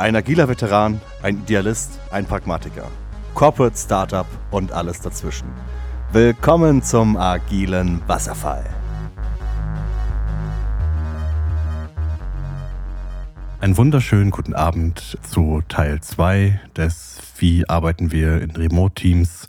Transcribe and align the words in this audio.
Ein 0.00 0.16
agiler 0.16 0.48
Veteran, 0.48 0.98
ein 1.22 1.40
Idealist, 1.40 2.00
ein 2.10 2.24
Pragmatiker. 2.24 2.90
Corporate 3.34 3.76
Startup 3.76 4.24
und 4.50 4.72
alles 4.72 5.02
dazwischen. 5.02 5.46
Willkommen 6.10 6.82
zum 6.82 7.18
agilen 7.18 8.00
Wasserfall. 8.06 8.64
Einen 13.60 13.76
wunderschönen 13.76 14.30
guten 14.30 14.54
Abend 14.54 15.18
zu 15.22 15.60
Teil 15.68 16.00
2 16.00 16.58
des 16.74 17.18
Wie 17.36 17.68
arbeiten 17.68 18.10
wir 18.10 18.40
in 18.40 18.52
Remote-Teams. 18.52 19.48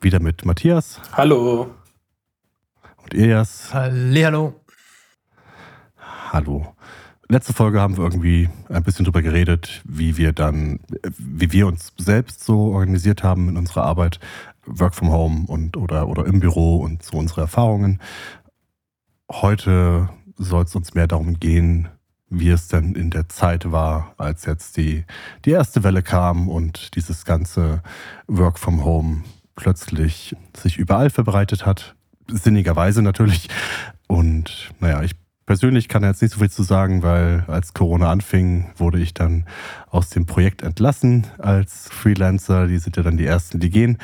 Wieder 0.00 0.18
mit 0.18 0.44
Matthias. 0.44 1.00
Hallo. 1.12 1.76
Und 3.04 3.14
Elias. 3.14 3.72
Hallo. 3.72 4.60
Hallo. 6.32 6.74
Letzte 7.32 7.54
Folge 7.54 7.80
haben 7.80 7.96
wir 7.96 8.04
irgendwie 8.04 8.50
ein 8.68 8.82
bisschen 8.82 9.06
drüber 9.06 9.22
geredet, 9.22 9.80
wie 9.86 10.18
wir 10.18 10.34
dann, 10.34 10.80
wie 11.16 11.50
wir 11.50 11.66
uns 11.66 11.90
selbst 11.96 12.44
so 12.44 12.74
organisiert 12.74 13.22
haben 13.22 13.48
in 13.48 13.56
unserer 13.56 13.84
Arbeit, 13.84 14.20
Work 14.66 14.94
from 14.94 15.10
Home 15.10 15.46
und 15.46 15.78
oder, 15.78 16.08
oder 16.08 16.26
im 16.26 16.40
Büro 16.40 16.76
und 16.76 17.02
so 17.02 17.16
unsere 17.16 17.40
Erfahrungen. 17.40 18.02
Heute 19.30 20.10
soll 20.36 20.64
es 20.64 20.76
uns 20.76 20.92
mehr 20.92 21.06
darum 21.06 21.40
gehen, 21.40 21.88
wie 22.28 22.50
es 22.50 22.68
denn 22.68 22.94
in 22.96 23.08
der 23.08 23.30
Zeit 23.30 23.72
war, 23.72 24.12
als 24.18 24.44
jetzt 24.44 24.76
die, 24.76 25.06
die 25.46 25.52
erste 25.52 25.82
Welle 25.84 26.02
kam 26.02 26.50
und 26.50 26.96
dieses 26.96 27.24
ganze 27.24 27.82
Work 28.26 28.58
from 28.58 28.84
Home 28.84 29.22
plötzlich 29.56 30.36
sich 30.54 30.76
überall 30.76 31.08
verbreitet 31.08 31.64
hat. 31.64 31.96
Sinnigerweise 32.28 33.00
natürlich. 33.00 33.48
Und 34.06 34.70
naja, 34.80 35.02
ich 35.02 35.21
persönlich 35.46 35.88
kann 35.88 36.02
jetzt 36.02 36.22
nicht 36.22 36.32
so 36.32 36.40
viel 36.40 36.50
zu 36.50 36.62
sagen, 36.62 37.02
weil 37.02 37.44
als 37.48 37.74
Corona 37.74 38.10
anfing, 38.10 38.70
wurde 38.76 38.98
ich 38.98 39.14
dann 39.14 39.46
aus 39.90 40.10
dem 40.10 40.26
Projekt 40.26 40.62
entlassen 40.62 41.26
als 41.38 41.88
Freelancer. 41.90 42.66
Die 42.66 42.78
sind 42.78 42.96
ja 42.96 43.02
dann 43.02 43.16
die 43.16 43.26
ersten, 43.26 43.60
die 43.60 43.70
gehen 43.70 43.98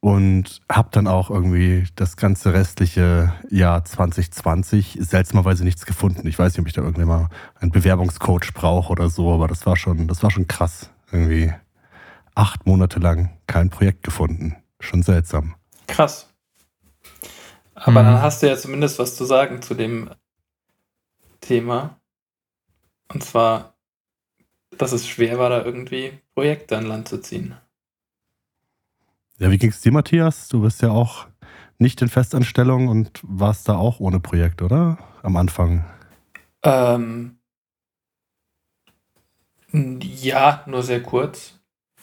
und 0.00 0.62
habe 0.70 0.88
dann 0.92 1.06
auch 1.06 1.30
irgendwie 1.30 1.84
das 1.94 2.16
ganze 2.16 2.54
restliche 2.54 3.34
Jahr 3.50 3.84
2020 3.84 4.98
seltsamerweise 5.00 5.62
nichts 5.62 5.84
gefunden. 5.84 6.26
Ich 6.26 6.38
weiß 6.38 6.52
nicht, 6.52 6.60
ob 6.60 6.66
ich 6.66 6.72
da 6.72 6.82
irgendwie 6.82 7.04
mal 7.04 7.28
einen 7.60 7.70
Bewerbungscoach 7.70 8.54
brauche 8.54 8.90
oder 8.90 9.10
so, 9.10 9.32
aber 9.32 9.46
das 9.46 9.66
war 9.66 9.76
schon, 9.76 10.08
das 10.08 10.22
war 10.22 10.30
schon 10.30 10.48
krass. 10.48 10.90
Irgendwie 11.12 11.52
acht 12.34 12.66
Monate 12.66 12.98
lang 12.98 13.30
kein 13.46 13.68
Projekt 13.68 14.02
gefunden. 14.02 14.56
Schon 14.80 15.02
seltsam. 15.02 15.54
Krass. 15.86 16.28
Aber 17.74 18.02
mhm. 18.02 18.06
dann 18.06 18.22
hast 18.22 18.42
du 18.42 18.48
ja 18.48 18.56
zumindest 18.56 18.98
was 18.98 19.16
zu 19.16 19.24
sagen 19.24 19.60
zu 19.60 19.74
dem 19.74 20.10
Thema. 21.40 22.00
Und 23.12 23.24
zwar, 23.24 23.74
dass 24.76 24.92
es 24.92 25.08
schwer 25.08 25.38
war, 25.38 25.50
da 25.50 25.64
irgendwie 25.64 26.20
Projekte 26.34 26.76
an 26.76 26.86
Land 26.86 27.08
zu 27.08 27.20
ziehen. 27.20 27.56
Ja, 29.38 29.50
wie 29.50 29.58
ging 29.58 29.70
es 29.70 29.80
dir, 29.80 29.92
Matthias? 29.92 30.48
Du 30.48 30.62
bist 30.62 30.82
ja 30.82 30.90
auch 30.90 31.26
nicht 31.78 32.02
in 32.02 32.08
Festanstellung 32.08 32.88
und 32.88 33.20
warst 33.22 33.68
da 33.68 33.76
auch 33.76 34.00
ohne 34.00 34.20
Projekt, 34.20 34.60
oder? 34.60 34.98
Am 35.22 35.36
Anfang. 35.36 35.84
Ähm, 36.62 37.38
ja, 39.72 40.62
nur 40.66 40.82
sehr 40.82 41.02
kurz. 41.02 41.58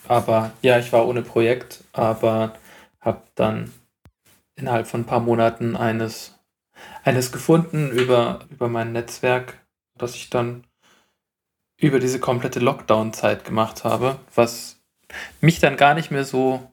Aber 0.07 0.51
ja, 0.61 0.79
ich 0.79 0.91
war 0.93 1.07
ohne 1.07 1.21
Projekt, 1.21 1.83
aber 1.93 2.53
habe 3.01 3.21
dann 3.35 3.71
innerhalb 4.55 4.87
von 4.87 5.01
ein 5.01 5.05
paar 5.05 5.19
Monaten 5.19 5.75
eines, 5.75 6.36
eines 7.07 7.31
gefunden 7.31 7.89
über, 7.91 8.39
über 8.49 8.69
mein 8.69 8.91
Netzwerk, 8.91 9.65
das 9.97 10.15
ich 10.15 10.29
dann 10.29 10.65
über 11.77 11.99
diese 11.99 12.19
komplette 12.19 12.59
Lockdown-Zeit 12.59 13.45
gemacht 13.45 13.83
habe, 13.83 14.19
was 14.35 14.81
mich 15.41 15.59
dann 15.59 15.77
gar 15.77 15.93
nicht 15.93 16.11
mehr 16.11 16.25
so 16.25 16.71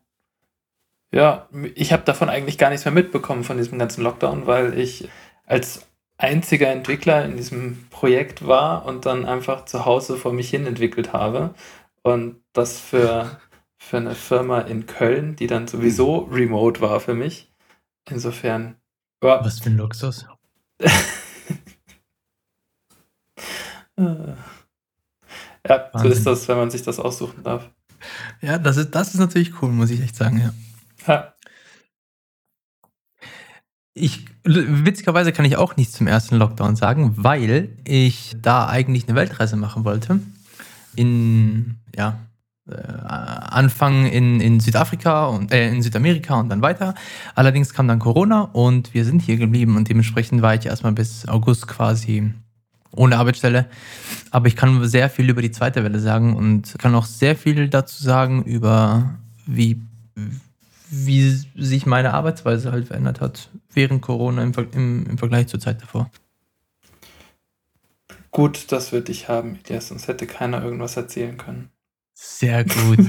ja, 1.15 1.49
ich 1.77 1.93
habe 1.93 2.03
davon 2.03 2.28
eigentlich 2.28 2.59
gar 2.59 2.71
nichts 2.71 2.84
mehr 2.84 2.93
mitbekommen 2.93 3.45
von 3.45 3.56
diesem 3.56 3.78
ganzen 3.78 4.03
Lockdown, 4.03 4.49
weil 4.49 4.77
ich 4.77 5.09
als 5.47 5.87
einziger 6.17 6.69
Entwickler 6.72 7.25
in 7.25 7.37
diesem 7.37 7.87
Projekt 7.91 8.49
war 8.49 8.84
und 8.84 9.06
dann 9.06 9.25
einfach 9.25 9.65
zu 9.65 9.84
Hause 9.84 10.16
vor 10.16 10.33
mich 10.33 10.51
hin 10.51 10.66
entwickelt 10.66 11.12
habe. 11.12 11.55
Und 12.03 12.43
das 12.53 12.81
für, 12.81 13.41
für 13.77 13.99
eine 13.99 14.16
Firma 14.16 14.61
in 14.62 14.87
Köln, 14.87 15.37
die 15.37 15.47
dann 15.47 15.69
sowieso 15.69 16.28
remote 16.33 16.81
war 16.81 16.99
für 16.99 17.15
mich. 17.15 17.53
Insofern. 18.11 18.77
Ja. 19.25 19.45
Was 19.45 19.59
für 19.61 19.71
ein 19.71 19.77
Luxus. 19.79 20.27
ja, 23.97 24.37
Wahnsinn. 25.93 26.01
so 26.03 26.09
ist 26.09 26.27
das, 26.27 26.47
wenn 26.49 26.59
man 26.59 26.71
sich 26.71 26.83
das 26.83 26.99
aussuchen 26.99 27.43
darf. 27.43 27.71
Ja, 28.43 28.59
das 28.59 28.77
ist, 28.77 28.91
das 28.91 29.15
ist 29.15 29.21
natürlich 29.21 29.63
cool, 29.63 29.71
muss 29.71 29.89
ich 29.91 30.03
echt 30.03 30.15
sagen, 30.15 30.41
ja. 30.41 30.53
Ja. 31.07 31.34
Ich, 33.95 34.27
witzigerweise 34.45 35.33
kann 35.33 35.47
ich 35.47 35.57
auch 35.57 35.77
nichts 35.77 35.95
zum 35.95 36.07
ersten 36.07 36.37
Lockdown 36.37 36.77
sagen, 36.77 37.15
weil 37.17 37.71
ich 37.84 38.34
da 38.43 38.67
eigentlich 38.67 39.09
eine 39.09 39.17
Weltreise 39.17 39.57
machen 39.57 39.84
wollte. 39.84 40.21
In, 40.97 41.77
ja, 41.97 42.19
äh, 42.69 42.75
Anfang 42.75 44.07
in, 44.07 44.41
in 44.41 44.61
Südafrika 44.61 45.27
und 45.27 45.53
äh, 45.53 45.69
in 45.69 45.83
Südamerika 45.83 46.41
und 46.41 46.49
dann 46.49 46.63
weiter. 46.63 46.95
Allerdings 47.35 47.75
kam 47.75 47.89
dann 47.89 47.99
Corona 47.99 48.43
und 48.53 48.95
wir 48.95 49.05
sind 49.05 49.21
hier 49.21 49.37
geblieben 49.37 49.77
und 49.77 49.89
dementsprechend 49.89 50.43
war 50.43 50.55
ich 50.55 50.67
erstmal 50.67 50.93
bis 50.93 51.29
August 51.29 51.67
quasi 51.67 52.33
ohne 52.93 53.19
Arbeitsstelle. 53.19 53.67
Aber 54.31 54.49
ich 54.49 54.57
kann 54.57 54.87
sehr 54.87 55.11
viel 55.11 55.29
über 55.29 55.43
die 55.43 55.51
zweite 55.51 55.85
Welle 55.85 55.99
sagen 56.01 56.37
und 56.37 56.75
kann 56.79 56.95
auch 56.95 57.07
sehr 57.07 57.37
viel 57.37 57.69
dazu 57.69 58.03
sagen 58.03 58.45
über 58.45 59.15
wie 59.47 59.81
wie 60.91 61.29
sich 61.57 61.87
meine 61.87 62.15
Arbeitsweise 62.15 62.71
halt 62.71 62.87
verändert 62.87 63.21
hat 63.21 63.51
während 63.73 64.01
Corona 64.01 64.43
im, 64.43 64.53
im, 64.73 65.07
im 65.07 65.19
Vergleich 65.19 65.49
zur 65.49 65.61
Zeit 65.61 65.83
davor. 65.83 66.11
Gut, 68.31 68.73
dass 68.73 68.93
wir 68.93 69.01
dich 69.01 69.29
haben, 69.29 69.59
Elias, 69.65 69.89
sonst 69.89 70.09
hätte 70.09 70.27
keiner 70.27 70.63
irgendwas 70.63 70.97
erzählen 70.97 71.37
können. 71.37 71.71
Sehr 72.15 72.65
gut. 72.65 73.07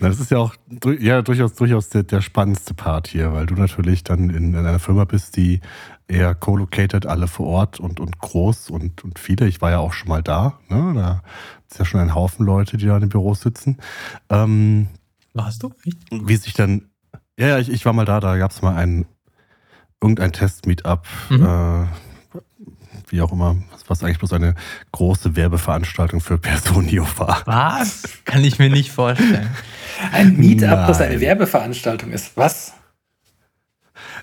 Das 0.00 0.20
ist 0.20 0.30
ja 0.30 0.38
auch 0.38 0.54
ja, 1.00 1.22
durchaus, 1.22 1.54
durchaus 1.54 1.88
der, 1.88 2.04
der 2.04 2.20
spannendste 2.20 2.74
Part 2.74 3.08
hier, 3.08 3.32
weil 3.32 3.46
du 3.46 3.54
natürlich 3.54 4.04
dann 4.04 4.30
in, 4.30 4.54
in 4.54 4.56
einer 4.56 4.78
Firma 4.78 5.04
bist, 5.04 5.36
die 5.36 5.60
eher 6.06 6.34
co-located, 6.34 7.06
alle 7.06 7.26
vor 7.26 7.46
Ort 7.46 7.80
und, 7.80 8.00
und 8.00 8.18
groß 8.18 8.70
und, 8.70 9.02
und 9.04 9.18
viele. 9.18 9.46
Ich 9.48 9.60
war 9.60 9.70
ja 9.70 9.78
auch 9.78 9.92
schon 9.92 10.08
mal 10.08 10.22
da. 10.22 10.58
Ne? 10.68 10.92
Da 10.94 11.22
ist 11.68 11.78
ja 11.78 11.84
schon 11.84 12.00
ein 12.00 12.14
Haufen 12.14 12.46
Leute, 12.46 12.76
die 12.76 12.86
da 12.86 12.94
in 12.94 13.00
den 13.00 13.08
Büros 13.08 13.40
sitzen. 13.40 13.78
Ähm, 14.30 14.88
Warst 15.34 15.62
du? 15.62 15.72
Echt? 15.84 15.98
Wie 16.10 16.36
sich 16.36 16.54
dann. 16.54 16.88
Ja, 17.38 17.48
ja, 17.48 17.58
ich, 17.58 17.68
ich 17.68 17.84
war 17.84 17.92
mal 17.92 18.04
da, 18.04 18.20
da 18.20 18.36
gab 18.36 18.50
es 18.50 18.62
mal 18.62 18.74
ein 18.74 19.06
irgendein 20.00 20.32
Test-Meetup. 20.32 21.06
Mhm. 21.30 21.42
Äh, 21.44 21.86
wie 23.10 23.20
auch 23.22 23.32
immer, 23.32 23.56
was 23.86 24.02
eigentlich 24.02 24.18
bloß 24.18 24.34
eine 24.34 24.54
große 24.92 25.36
Werbeveranstaltung 25.36 26.20
für 26.20 26.38
Personio 26.38 27.06
war. 27.16 27.42
Was? 27.46 28.02
Kann 28.24 28.44
ich 28.44 28.58
mir 28.58 28.70
nicht 28.70 28.90
vorstellen. 28.90 29.48
Ein 30.12 30.36
Meetup, 30.36 30.70
Nein. 30.70 30.86
das 30.86 31.00
eine 31.00 31.20
Werbeveranstaltung 31.20 32.10
ist. 32.10 32.36
Was? 32.36 32.74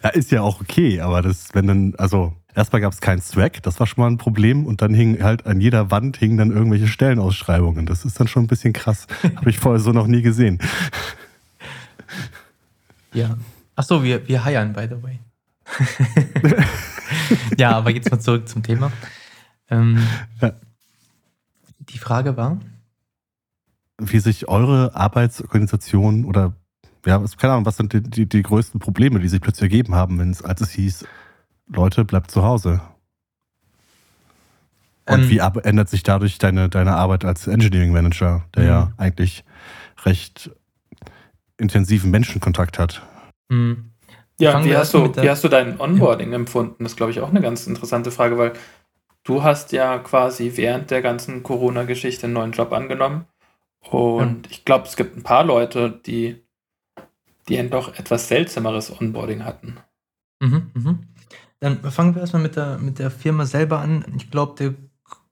Ja, 0.03 0.09
ist 0.09 0.31
ja 0.31 0.41
auch 0.41 0.62
okay, 0.62 1.01
aber 1.01 1.22
das, 1.22 1.50
wenn 1.53 1.68
dann, 1.68 1.95
also 1.97 2.34
erstmal 2.53 2.81
gab 2.81 2.94
es 2.94 3.01
keinen 3.01 3.22
Swag, 3.22 3.63
das 3.63 3.79
war 3.79 3.88
schon 3.88 4.01
mal 4.01 4.09
ein 4.09 4.18
Problem 4.18 4.66
und 4.66 4.81
dann 4.81 4.94
hing 4.94 5.24
halt 5.24 5.45
an 5.45 5.59
jeder 5.59 5.91
Wand 5.91 6.18
hingen 6.18 6.38
dann 6.38 6.51
irgendwelche 6.51 6.88
Stellenausschreibungen. 6.88 7.85
Das 7.85 8.06
ist 8.06 8.19
dann 8.19 8.28
schon 8.28 8.44
ein 8.44 8.47
bisschen 8.47 8.74
krass. 8.74 9.07
Habe 9.35 9.50
ich 9.50 9.59
vorher 9.59 9.79
so 9.79 9.91
noch 9.91 10.07
nie 10.07 10.22
gesehen. 10.22 10.59
Ja. 13.13 13.38
Achso, 13.75 14.03
wir, 14.03 14.28
wir 14.28 14.44
heiern, 14.45 14.74
by 14.74 14.88
the 14.90 15.01
way. 15.01 15.19
ja, 17.57 17.72
aber 17.72 17.92
jetzt 17.92 18.12
mal 18.12 18.19
zurück 18.19 18.48
zum 18.48 18.63
Thema. 18.63 18.92
Ähm, 19.69 20.06
ja. 20.42 20.54
Die 21.80 21.98
Frage 21.98 22.38
war, 22.38 22.60
wie 23.98 24.19
sich 24.19 24.48
eure 24.48 24.95
Arbeitsorganisation 24.95 26.25
oder 26.25 26.54
ja, 27.06 27.24
keine 27.38 27.54
Ahnung, 27.54 27.66
was 27.66 27.78
sind 27.78 27.94
die, 27.94 28.01
die, 28.01 28.28
die 28.28 28.42
größten 28.42 28.80
Probleme, 28.80 29.19
die 29.19 29.28
sich 29.28 29.39
plötzlich 29.42 29.72
ergeben 29.72 29.94
haben, 29.94 30.18
wenn 30.18 30.31
es, 30.31 30.42
als 30.42 30.62
es 30.62 30.72
hieß, 30.72 31.06
Leute, 31.68 32.04
bleibt 32.04 32.31
zu 32.31 32.44
Hause? 32.44 32.81
Und 35.07 35.24
ähm, 35.24 35.30
wie 35.30 35.38
ändert 35.38 35.89
sich 35.89 36.01
dadurch 36.01 36.39
deine, 36.39 36.68
deine 36.68 36.95
Arbeit 36.95 37.25
als 37.25 37.45
Engineering 37.45 37.92
Manager, 37.92 38.45
der 38.56 38.63
mhm. 38.63 38.69
ja 38.69 38.94
eigentlich 38.98 39.44
recht 40.04 40.50
intensiven 41.57 42.10
Menschenkontakt 42.10 42.80
hat? 42.80 43.04
Mhm. 43.50 43.92
Ja, 44.40 44.64
wie 44.66 44.76
hast, 44.76 44.94
du, 44.94 45.16
wie 45.16 45.30
hast 45.30 45.44
du 45.44 45.48
dein 45.48 45.80
Onboarding 45.80 46.32
ja. 46.32 46.36
empfunden? 46.36 46.84
Das 46.84 46.94
ist, 46.94 46.98
glaube 46.98 47.12
ich, 47.12 47.22
auch 47.22 47.30
eine 47.30 47.42
ganz 47.42 47.68
interessante 47.68 48.12
Frage, 48.12 48.38
weil 48.38 48.54
du 49.24 49.44
hast 49.44 49.72
ja 49.72 49.98
quasi 50.00 50.54
während 50.56 50.92
der 50.92 51.02
ganzen 51.02 51.42
Corona-Geschichte 51.42 52.26
einen 52.26 52.34
neuen 52.34 52.52
Job 52.52 52.74
angenommen. 52.74 53.26
Und 53.90 54.48
ja. 54.48 54.52
ich 54.52 54.66
glaube, 54.66 54.88
es 54.88 54.96
gibt 54.96 55.16
ein 55.16 55.24
paar 55.24 55.46
Leute, 55.46 56.02
die, 56.06 56.44
die 57.48 57.58
ein 57.58 57.70
doch 57.70 57.98
etwas 57.98 58.28
seltsameres 58.28 58.92
Onboarding 59.00 59.46
hatten. 59.46 59.78
Mhm, 60.42 60.72
mhm. 60.74 61.00
Dann 61.62 61.80
fangen 61.92 62.16
wir 62.16 62.22
erstmal 62.22 62.44
mit 62.44 62.58
der, 62.58 62.78
mit 62.78 63.00
der 63.00 63.12
Firma 63.12 63.46
selber 63.46 63.80
an. 63.80 64.06
Ich 64.18 64.30
glaube, 64.32 64.76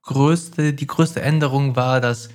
größte, 0.03 0.73
die 0.73 0.87
größte 0.87 1.21
Änderung 1.21 1.75
war, 1.75 1.99
dass 1.99 2.29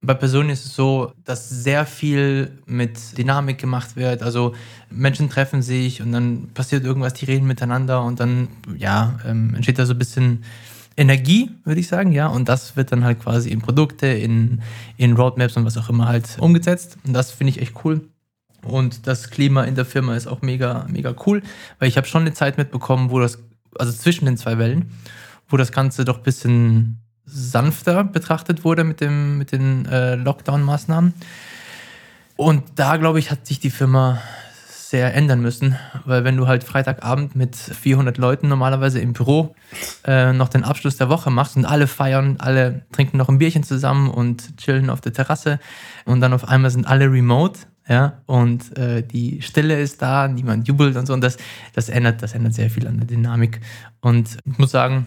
bei 0.00 0.14
Personen 0.14 0.50
ist 0.50 0.64
es 0.64 0.74
so, 0.74 1.12
dass 1.24 1.48
sehr 1.48 1.84
viel 1.84 2.52
mit 2.66 3.18
Dynamik 3.18 3.58
gemacht 3.58 3.96
wird. 3.96 4.22
Also 4.22 4.54
Menschen 4.90 5.28
treffen 5.28 5.60
sich 5.60 6.00
und 6.00 6.12
dann 6.12 6.50
passiert 6.54 6.84
irgendwas, 6.84 7.14
die 7.14 7.24
reden 7.24 7.46
miteinander 7.46 8.02
und 8.02 8.20
dann 8.20 8.48
ja, 8.76 9.18
ähm, 9.26 9.54
entsteht 9.54 9.78
da 9.78 9.86
so 9.86 9.94
ein 9.94 9.98
bisschen 9.98 10.44
Energie, 10.96 11.50
würde 11.64 11.80
ich 11.80 11.88
sagen, 11.88 12.12
ja. 12.12 12.28
Und 12.28 12.48
das 12.48 12.76
wird 12.76 12.92
dann 12.92 13.04
halt 13.04 13.20
quasi 13.20 13.50
in 13.50 13.60
Produkte, 13.60 14.06
in, 14.06 14.62
in 14.96 15.14
Roadmaps 15.14 15.56
und 15.56 15.64
was 15.64 15.76
auch 15.76 15.88
immer 15.88 16.06
halt 16.06 16.38
umgesetzt. 16.38 16.98
Und 17.04 17.12
das 17.12 17.32
finde 17.32 17.52
ich 17.52 17.60
echt 17.60 17.84
cool. 17.84 18.08
Und 18.62 19.06
das 19.06 19.30
Klima 19.30 19.64
in 19.64 19.74
der 19.74 19.84
Firma 19.84 20.16
ist 20.16 20.26
auch 20.26 20.42
mega, 20.42 20.86
mega 20.88 21.14
cool, 21.26 21.42
weil 21.78 21.88
ich 21.88 21.96
habe 21.96 22.06
schon 22.06 22.22
eine 22.22 22.34
Zeit 22.34 22.58
mitbekommen, 22.58 23.10
wo 23.10 23.20
das, 23.20 23.38
also 23.78 23.92
zwischen 23.92 24.26
den 24.26 24.36
zwei 24.36 24.58
Wellen, 24.58 24.90
wo 25.48 25.56
das 25.56 25.72
Ganze 25.72 26.04
doch 26.04 26.18
ein 26.18 26.24
bisschen 26.24 27.00
sanfter 27.28 28.04
betrachtet 28.04 28.64
wurde 28.64 28.84
mit, 28.84 29.00
dem, 29.00 29.38
mit 29.38 29.52
den 29.52 29.86
äh, 29.86 30.14
Lockdown-Maßnahmen. 30.16 31.14
Und 32.36 32.64
da, 32.76 32.96
glaube 32.96 33.18
ich, 33.18 33.30
hat 33.30 33.46
sich 33.46 33.60
die 33.60 33.70
Firma 33.70 34.20
sehr 34.88 35.14
ändern 35.14 35.42
müssen, 35.42 35.76
weil 36.06 36.24
wenn 36.24 36.38
du 36.38 36.46
halt 36.46 36.64
Freitagabend 36.64 37.36
mit 37.36 37.54
400 37.56 38.16
Leuten 38.16 38.48
normalerweise 38.48 39.00
im 39.00 39.12
Büro 39.12 39.54
äh, 40.06 40.32
noch 40.32 40.48
den 40.48 40.64
Abschluss 40.64 40.96
der 40.96 41.10
Woche 41.10 41.30
machst 41.30 41.56
und 41.58 41.66
alle 41.66 41.86
feiern, 41.86 42.36
alle 42.38 42.86
trinken 42.92 43.18
noch 43.18 43.28
ein 43.28 43.36
Bierchen 43.36 43.64
zusammen 43.64 44.08
und 44.08 44.56
chillen 44.56 44.88
auf 44.88 45.02
der 45.02 45.12
Terrasse 45.12 45.58
und 46.06 46.22
dann 46.22 46.32
auf 46.32 46.48
einmal 46.48 46.70
sind 46.70 46.86
alle 46.86 47.12
remote, 47.12 47.60
ja, 47.86 48.22
und 48.24 48.78
äh, 48.78 49.02
die 49.02 49.42
Stille 49.42 49.78
ist 49.78 50.00
da, 50.00 50.26
niemand 50.26 50.66
jubelt 50.66 50.96
und 50.96 51.04
so 51.04 51.12
und 51.12 51.22
das, 51.22 51.36
das 51.74 51.90
ändert, 51.90 52.22
das 52.22 52.32
ändert 52.32 52.54
sehr 52.54 52.70
viel 52.70 52.86
an 52.86 52.96
der 52.96 53.06
Dynamik 53.06 53.60
und 54.00 54.38
ich 54.46 54.58
muss 54.58 54.70
sagen, 54.70 55.06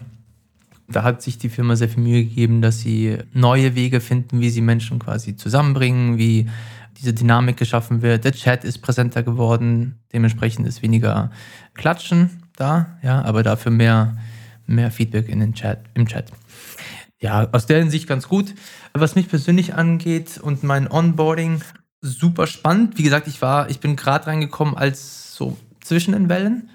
da 0.92 1.02
hat 1.02 1.22
sich 1.22 1.38
die 1.38 1.48
Firma 1.48 1.76
sehr 1.76 1.88
viel 1.88 2.02
Mühe 2.02 2.24
gegeben, 2.24 2.62
dass 2.62 2.80
sie 2.80 3.18
neue 3.32 3.74
Wege 3.74 4.00
finden, 4.00 4.40
wie 4.40 4.50
sie 4.50 4.60
Menschen 4.60 4.98
quasi 4.98 5.36
zusammenbringen, 5.36 6.18
wie 6.18 6.48
diese 6.98 7.14
Dynamik 7.14 7.56
geschaffen 7.56 8.02
wird. 8.02 8.24
Der 8.24 8.32
Chat 8.32 8.64
ist 8.64 8.78
präsenter 8.78 9.22
geworden, 9.22 9.98
dementsprechend 10.12 10.66
ist 10.66 10.82
weniger 10.82 11.30
Klatschen 11.74 12.42
da, 12.56 12.98
ja, 13.02 13.22
aber 13.22 13.42
dafür 13.42 13.72
mehr, 13.72 14.16
mehr 14.66 14.90
Feedback 14.90 15.28
in 15.28 15.40
den 15.40 15.54
Chat, 15.54 15.80
im 15.94 16.06
Chat. 16.06 16.30
Ja, 17.18 17.48
aus 17.52 17.66
der 17.66 17.78
Hinsicht 17.78 18.08
ganz 18.08 18.28
gut. 18.28 18.54
Was 18.94 19.14
mich 19.14 19.28
persönlich 19.28 19.74
angeht 19.74 20.38
und 20.38 20.64
mein 20.64 20.90
Onboarding, 20.90 21.62
super 22.00 22.46
spannend. 22.46 22.98
Wie 22.98 23.04
gesagt, 23.04 23.28
ich 23.28 23.40
war, 23.40 23.70
ich 23.70 23.80
bin 23.80 23.96
gerade 23.96 24.26
reingekommen 24.26 24.76
als 24.76 25.34
so 25.34 25.56
zwischen 25.80 26.12
den 26.12 26.28
Wellen. 26.28 26.68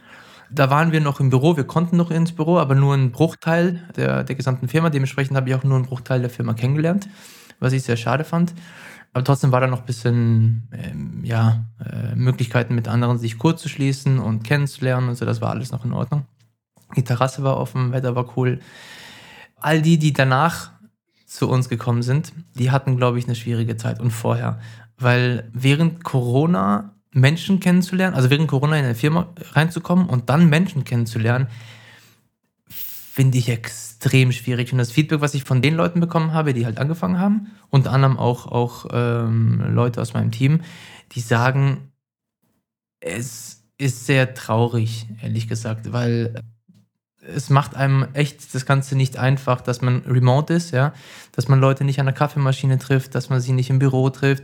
Da 0.49 0.69
waren 0.69 0.91
wir 0.91 1.01
noch 1.01 1.19
im 1.19 1.29
Büro, 1.29 1.57
wir 1.57 1.65
konnten 1.65 1.97
noch 1.97 2.11
ins 2.11 2.31
Büro, 2.31 2.57
aber 2.57 2.75
nur 2.75 2.93
ein 2.93 3.11
Bruchteil 3.11 3.83
der, 3.95 4.23
der 4.23 4.35
gesamten 4.35 4.67
Firma. 4.67 4.89
Dementsprechend 4.89 5.35
habe 5.35 5.49
ich 5.49 5.55
auch 5.55 5.63
nur 5.63 5.75
einen 5.75 5.85
Bruchteil 5.85 6.21
der 6.21 6.29
Firma 6.29 6.53
kennengelernt, 6.53 7.09
was 7.59 7.73
ich 7.73 7.83
sehr 7.83 7.97
schade 7.97 8.23
fand. 8.23 8.53
Aber 9.13 9.23
trotzdem 9.23 9.51
war 9.51 9.61
da 9.61 9.67
noch 9.67 9.79
ein 9.79 9.85
bisschen 9.85 10.69
ähm, 10.71 11.21
ja, 11.23 11.65
äh, 11.83 12.15
Möglichkeiten 12.15 12.75
mit 12.75 12.87
anderen 12.87 13.17
sich 13.17 13.37
kurz 13.37 13.61
zu 13.61 13.69
schließen 13.69 14.19
und 14.19 14.43
kennenzulernen 14.43 15.09
und 15.09 15.15
so. 15.15 15.25
Das 15.25 15.41
war 15.41 15.49
alles 15.49 15.71
noch 15.71 15.83
in 15.85 15.93
Ordnung. 15.93 16.25
Die 16.95 17.03
Terrasse 17.03 17.43
war 17.43 17.57
offen, 17.57 17.91
Wetter 17.91 18.15
war 18.15 18.37
cool. 18.37 18.59
All 19.55 19.81
die, 19.81 19.97
die 19.97 20.13
danach 20.13 20.71
zu 21.25 21.49
uns 21.49 21.67
gekommen 21.67 22.03
sind, 22.03 22.31
die 22.55 22.71
hatten, 22.71 22.95
glaube 22.95 23.19
ich, 23.19 23.25
eine 23.25 23.35
schwierige 23.35 23.75
Zeit 23.75 23.99
und 23.99 24.11
vorher. 24.11 24.59
Weil 24.97 25.49
während 25.53 26.03
Corona 26.03 26.96
Menschen 27.17 27.59
kennenzulernen, 27.59 28.15
also 28.15 28.29
während 28.29 28.47
Corona 28.47 28.77
in 28.77 28.85
eine 28.85 28.95
Firma 28.95 29.33
reinzukommen 29.51 30.07
und 30.07 30.29
dann 30.29 30.49
Menschen 30.49 30.83
kennenzulernen, 30.83 31.47
finde 32.69 33.39
ich 33.39 33.49
extrem 33.49 34.31
schwierig. 34.31 34.71
Und 34.71 34.77
das 34.77 34.91
Feedback, 34.91 35.21
was 35.21 35.33
ich 35.33 35.43
von 35.43 35.61
den 35.61 35.75
Leuten 35.75 35.99
bekommen 35.99 36.33
habe, 36.33 36.53
die 36.53 36.65
halt 36.65 36.77
angefangen 36.77 37.19
haben, 37.19 37.47
unter 37.69 37.91
anderem 37.91 38.17
auch, 38.17 38.45
auch 38.45 38.85
ähm, 38.91 39.73
Leute 39.73 40.01
aus 40.01 40.13
meinem 40.13 40.31
Team, 40.31 40.61
die 41.13 41.21
sagen, 41.21 41.91
es 42.99 43.63
ist 43.79 44.05
sehr 44.05 44.33
traurig, 44.33 45.07
ehrlich 45.21 45.47
gesagt, 45.47 45.91
weil 45.91 46.41
es 47.19 47.49
macht 47.49 47.75
einem 47.75 48.07
echt 48.13 48.53
das 48.53 48.65
Ganze 48.65 48.95
nicht 48.95 49.17
einfach, 49.17 49.61
dass 49.61 49.81
man 49.81 50.03
remote 50.05 50.53
ist, 50.53 50.71
ja, 50.71 50.93
dass 51.31 51.47
man 51.47 51.59
Leute 51.59 51.83
nicht 51.83 51.99
an 51.99 52.05
der 52.05 52.15
Kaffeemaschine 52.15 52.77
trifft, 52.77 53.15
dass 53.15 53.29
man 53.29 53.41
sie 53.41 53.51
nicht 53.51 53.69
im 53.69 53.79
Büro 53.79 54.09
trifft 54.09 54.43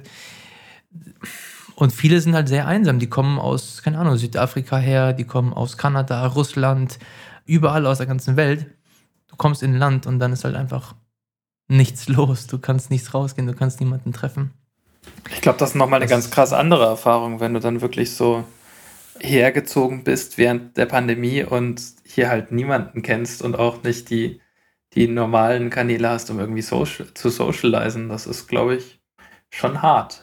und 1.75 1.91
viele 1.91 2.21
sind 2.21 2.35
halt 2.35 2.47
sehr 2.47 2.67
einsam. 2.67 2.99
Die 2.99 3.09
kommen 3.09 3.39
aus, 3.39 3.81
keine 3.83 3.97
Ahnung, 3.97 4.17
Südafrika 4.17 4.77
her, 4.77 5.13
die 5.13 5.25
kommen 5.25 5.53
aus 5.53 5.77
Kanada, 5.77 6.25
Russland, 6.27 6.99
überall 7.45 7.85
aus 7.85 7.97
der 7.97 8.07
ganzen 8.07 8.37
Welt. 8.37 8.67
Du 9.27 9.35
kommst 9.35 9.63
in 9.63 9.73
ein 9.73 9.79
Land 9.79 10.05
und 10.05 10.19
dann 10.19 10.33
ist 10.33 10.43
halt 10.43 10.55
einfach 10.55 10.95
nichts 11.67 12.07
los. 12.09 12.47
Du 12.47 12.59
kannst 12.59 12.91
nichts 12.91 13.13
rausgehen, 13.13 13.47
du 13.47 13.53
kannst 13.53 13.79
niemanden 13.79 14.13
treffen. 14.13 14.53
Ich 15.31 15.41
glaube, 15.41 15.57
das 15.57 15.71
ist 15.71 15.75
nochmal 15.75 16.01
eine 16.01 16.09
ganz 16.09 16.31
krass 16.31 16.53
andere 16.53 16.85
Erfahrung, 16.85 17.39
wenn 17.39 17.53
du 17.53 17.59
dann 17.59 17.81
wirklich 17.81 18.15
so 18.15 18.45
hergezogen 19.19 20.03
bist 20.03 20.37
während 20.37 20.77
der 20.77 20.85
Pandemie 20.85 21.43
und 21.43 21.81
hier 22.05 22.29
halt 22.29 22.51
niemanden 22.51 23.01
kennst 23.01 23.41
und 23.41 23.55
auch 23.55 23.83
nicht 23.83 24.09
die, 24.09 24.41
die 24.93 25.07
normalen 25.07 25.69
Kanäle 25.69 26.09
hast, 26.09 26.29
um 26.29 26.39
irgendwie 26.39 26.61
social, 26.61 27.13
zu 27.13 27.29
socialisen. 27.29 28.09
Das 28.09 28.27
ist, 28.27 28.47
glaube 28.47 28.75
ich, 28.75 29.01
schon 29.49 29.81
hart. 29.81 30.22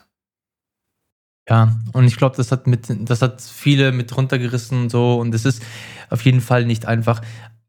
Ja, 1.50 1.76
und 1.92 2.04
ich 2.04 2.16
glaube, 2.16 2.36
das 2.36 2.52
hat 2.52 2.68
mit, 2.68 2.86
das 2.88 3.22
hat 3.22 3.42
viele 3.42 3.90
mit 3.90 4.16
runtergerissen 4.16 4.82
und 4.82 4.90
so. 4.90 5.18
Und 5.18 5.34
es 5.34 5.44
ist 5.44 5.62
auf 6.08 6.24
jeden 6.24 6.40
Fall 6.40 6.64
nicht 6.64 6.86
einfach. 6.86 7.20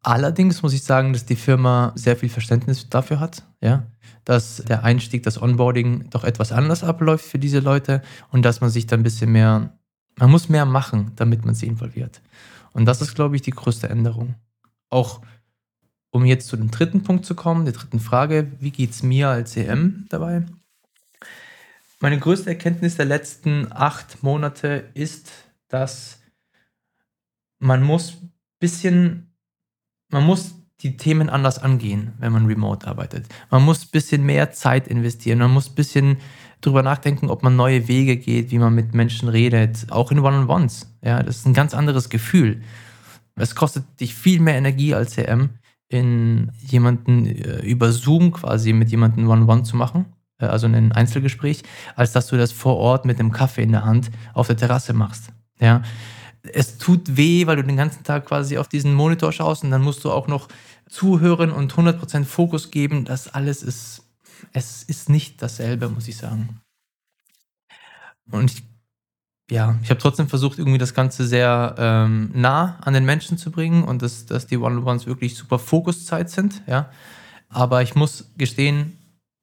Allerdings 0.04 0.62
muss 0.62 0.74
ich 0.74 0.84
sagen, 0.84 1.14
dass 1.14 1.26
die 1.26 1.36
Firma 1.36 1.92
sehr 1.96 2.16
viel 2.16 2.30
Verständnis 2.30 2.90
dafür 2.90 3.20
hat, 3.20 3.44
ja, 3.60 3.88
dass 4.24 4.58
der 4.58 4.84
Einstieg, 4.84 5.24
das 5.24 5.42
Onboarding 5.42 6.10
doch 6.12 6.24
etwas 6.24 6.52
anders 6.52 6.84
abläuft 6.84 7.26
für 7.26 7.40
diese 7.40 7.60
Leute 7.60 8.04
und 8.30 8.44
dass 8.44 8.62
man 8.62 8.70
sich 8.70 8.86
da 8.86 8.96
ein 8.96 9.04
bisschen 9.04 9.32
mehr, 9.32 9.74
man 10.18 10.30
muss 10.30 10.48
mehr 10.48 10.66
machen, 10.66 11.12
damit 11.16 11.44
man 11.44 11.56
sie 11.56 11.66
involviert. 11.68 12.22
Und 12.74 12.86
das 12.86 13.02
ist, 13.02 13.16
glaube 13.16 13.36
ich, 13.36 13.42
die 13.42 13.52
größte 13.52 13.90
Änderung. 13.90 14.36
Auch 14.90 15.22
um 16.12 16.26
jetzt 16.26 16.48
zu 16.48 16.58
dem 16.58 16.70
dritten 16.70 17.04
Punkt 17.04 17.26
zu 17.26 17.34
kommen, 17.34 17.66
der 17.66 17.74
dritten 17.74 18.00
Frage, 18.00 18.52
wie 18.60 18.72
geht 18.72 18.92
es 18.92 19.02
mir 19.02 19.30
als 19.30 19.58
EM 19.58 20.06
dabei? 20.10 20.46
Meine 22.02 22.18
größte 22.18 22.50
Erkenntnis 22.50 22.98
der 22.98 23.06
letzten 23.06 23.72
acht 23.72 24.24
Monate 24.24 24.90
ist, 24.96 25.32
dass 25.68 26.20
man 27.60 27.84
muss 27.84 28.18
bisschen, 28.60 29.36
man 30.10 30.24
muss 30.24 30.56
die 30.82 30.98
Themen 30.98 31.30
anders 31.30 31.60
angehen, 31.60 32.14
wenn 32.18 32.32
man 32.32 32.48
remote 32.48 32.88
arbeitet. 32.88 33.28
Man 33.52 33.62
muss 33.62 33.86
ein 33.86 33.92
bisschen 33.92 34.26
mehr 34.26 34.52
Zeit 34.52 34.88
investieren. 34.88 35.38
Man 35.38 35.52
muss 35.52 35.70
ein 35.70 35.76
bisschen 35.76 36.18
drüber 36.62 36.82
nachdenken, 36.82 37.30
ob 37.30 37.44
man 37.44 37.56
neue 37.56 37.88
Wege 37.88 38.18
geht, 38.18 38.50
wie 38.50 38.58
man 38.58 38.74
mit 38.74 38.96
Menschen 38.96 39.30
redet, 39.30 39.92
auch 39.92 40.12
in 40.12 40.20
One-on-Ones. 40.20 40.92
Ja, 41.04 41.22
das 41.22 41.38
ist 41.38 41.46
ein 41.46 41.54
ganz 41.54 41.76
anderes 41.76 42.10
Gefühl. 42.10 42.64
Es 43.36 43.54
kostet 43.54 43.84
dich 44.00 44.16
viel 44.16 44.40
mehr 44.40 44.56
Energie 44.56 44.96
als 44.96 45.12
CM, 45.12 45.52
in 45.88 46.52
jemanden 46.62 47.28
äh, 47.28 47.60
über 47.60 47.92
Zoom 47.92 48.32
quasi 48.32 48.74
mit 48.74 48.90
jemandem 48.90 49.30
One-on-One 49.30 49.64
zu 49.64 49.78
machen 49.78 50.08
also 50.50 50.68
ein 50.68 50.92
Einzelgespräch, 50.92 51.64
als 51.96 52.12
dass 52.12 52.28
du 52.28 52.38
das 52.38 52.52
vor 52.52 52.78
Ort 52.78 53.06
mit 53.06 53.20
einem 53.20 53.32
Kaffee 53.32 53.64
in 53.64 53.72
der 53.72 53.86
Hand 53.86 54.12
auf 54.34 54.48
der 54.48 54.58
Terrasse 54.58 54.94
machst. 54.94 55.30
Ja. 55.60 55.84
Es 56.44 56.78
tut 56.78 57.18
weh, 57.18 57.46
weil 57.46 57.58
du 57.58 57.64
den 57.64 57.78
ganzen 57.78 58.04
Tag 58.04 58.26
quasi 58.26 58.58
auf 58.58 58.68
diesen 58.68 58.94
Monitor 58.94 59.32
schaust 59.32 59.64
und 59.64 59.72
dann 59.72 59.84
musst 59.84 60.04
du 60.04 60.12
auch 60.12 60.28
noch 60.28 60.48
zuhören 60.90 61.52
und 61.52 61.74
100% 61.74 62.26
Fokus 62.26 62.72
geben. 62.72 63.06
Das 63.06 63.28
alles 63.28 63.64
ist, 63.64 64.04
es 64.52 64.84
ist 64.84 65.10
nicht 65.10 65.42
dasselbe, 65.42 65.88
muss 65.90 66.08
ich 66.08 66.18
sagen. 66.18 66.62
Und 68.30 68.52
ich, 68.52 68.64
ja, 69.50 69.78
ich 69.84 69.90
habe 69.90 70.00
trotzdem 70.00 70.28
versucht, 70.28 70.58
irgendwie 70.58 70.78
das 70.78 70.94
Ganze 70.94 71.28
sehr 71.28 71.76
ähm, 71.78 72.32
nah 72.34 72.78
an 72.82 72.94
den 72.94 73.06
Menschen 73.06 73.38
zu 73.38 73.52
bringen 73.52 73.84
und 73.84 74.02
dass, 74.02 74.26
dass 74.26 74.48
die 74.48 74.58
One-on-Ones 74.58 75.06
wirklich 75.06 75.36
super 75.36 75.60
Fokuszeit 75.60 76.30
sind. 76.30 76.62
Ja. 76.68 76.90
Aber 77.50 77.82
ich 77.82 77.96
muss 77.96 78.32
gestehen, 78.38 78.98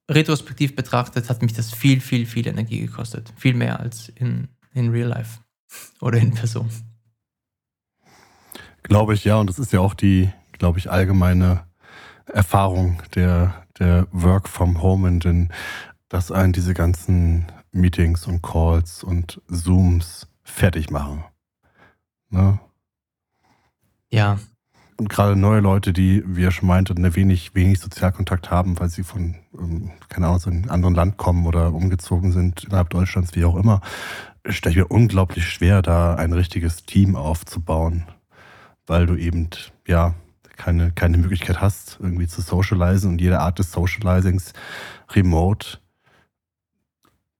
retrospektiv 0.09 0.75
betrachtet 0.75 1.29
hat 1.29 1.41
mich 1.41 1.53
das 1.53 1.73
viel, 1.73 2.01
viel, 2.01 2.25
viel 2.25 2.47
Energie 2.47 2.81
gekostet. 2.81 3.31
Viel 3.37 3.53
mehr 3.53 3.79
als 3.79 4.09
in, 4.09 4.47
in 4.73 4.89
Real 4.89 5.07
Life 5.07 5.39
oder 6.01 6.17
in 6.17 6.33
Person. 6.33 6.69
Glaube 8.83 9.13
ich, 9.13 9.23
ja. 9.23 9.37
Und 9.37 9.47
das 9.47 9.59
ist 9.59 9.71
ja 9.71 9.79
auch 9.79 9.93
die, 9.93 10.29
glaube 10.53 10.79
ich, 10.79 10.89
allgemeine 10.89 11.65
Erfahrung 12.25 13.01
der, 13.15 13.65
der 13.77 14.07
Work 14.11 14.49
from 14.49 14.81
Home, 14.81 15.19
denn 15.19 15.49
dass 16.09 16.31
einen 16.31 16.53
diese 16.53 16.73
ganzen 16.73 17.45
Meetings 17.71 18.25
und 18.25 18.41
Calls 18.41 19.03
und 19.03 19.41
Zooms 19.47 20.27
fertig 20.43 20.89
machen. 20.89 21.23
Ne? 22.29 22.59
Ja, 24.11 24.39
und 24.99 25.07
gerade 25.07 25.37
neue 25.37 25.61
Leute, 25.61 25.93
die, 25.93 26.23
wie 26.25 26.43
er 26.43 26.51
schon 26.51 26.67
meinte, 26.67 26.93
eine 26.93 27.15
wenig, 27.15 27.55
wenig 27.55 27.79
Sozialkontakt 27.79 28.51
haben, 28.51 28.77
weil 28.79 28.89
sie 28.89 29.03
von, 29.03 29.35
ähm, 29.57 29.91
keine 30.09 30.25
Ahnung, 30.25 30.35
aus 30.35 30.47
einem 30.47 30.69
anderen 30.69 30.93
Land 30.93 31.15
kommen 31.15 31.47
oder 31.47 31.73
umgezogen 31.73 32.33
sind, 32.33 32.65
innerhalb 32.65 32.89
Deutschlands, 32.89 33.33
wie 33.33 33.45
auch 33.45 33.55
immer, 33.55 33.79
stelle 34.45 34.71
ich 34.71 34.77
mir 34.77 34.87
unglaublich 34.87 35.47
schwer, 35.47 35.81
da 35.81 36.15
ein 36.15 36.33
richtiges 36.33 36.83
Team 36.83 37.15
aufzubauen. 37.15 38.07
Weil 38.87 39.05
du 39.05 39.15
eben, 39.15 39.49
ja, 39.87 40.15
keine, 40.57 40.91
keine 40.91 41.17
Möglichkeit 41.17 41.61
hast, 41.61 41.97
irgendwie 42.01 42.27
zu 42.27 42.41
socialisen 42.41 43.11
und 43.11 43.21
jede 43.21 43.39
Art 43.39 43.57
des 43.57 43.71
Socializings 43.71 44.51
remote 45.11 45.79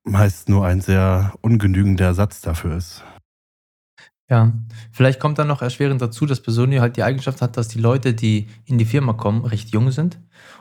meist 0.05 0.47
nur 0.47 0.65
ein 0.65 0.79
sehr 0.79 1.33
ungenügender 1.41 2.05
Ersatz 2.05 2.39
dafür 2.39 2.77
ist. 2.77 3.03
Ja, 4.29 4.53
vielleicht 4.91 5.19
kommt 5.19 5.39
dann 5.39 5.47
noch 5.47 5.63
erschwerend 5.63 6.01
dazu, 6.01 6.27
dass 6.27 6.39
Personio 6.39 6.81
halt 6.81 6.97
die 6.97 7.03
Eigenschaft 7.03 7.41
hat, 7.41 7.57
dass 7.57 7.67
die 7.67 7.79
Leute, 7.79 8.13
die 8.13 8.47
in 8.65 8.77
die 8.77 8.85
Firma 8.85 9.13
kommen, 9.13 9.43
recht 9.43 9.69
jung 9.69 9.89
sind 9.89 10.19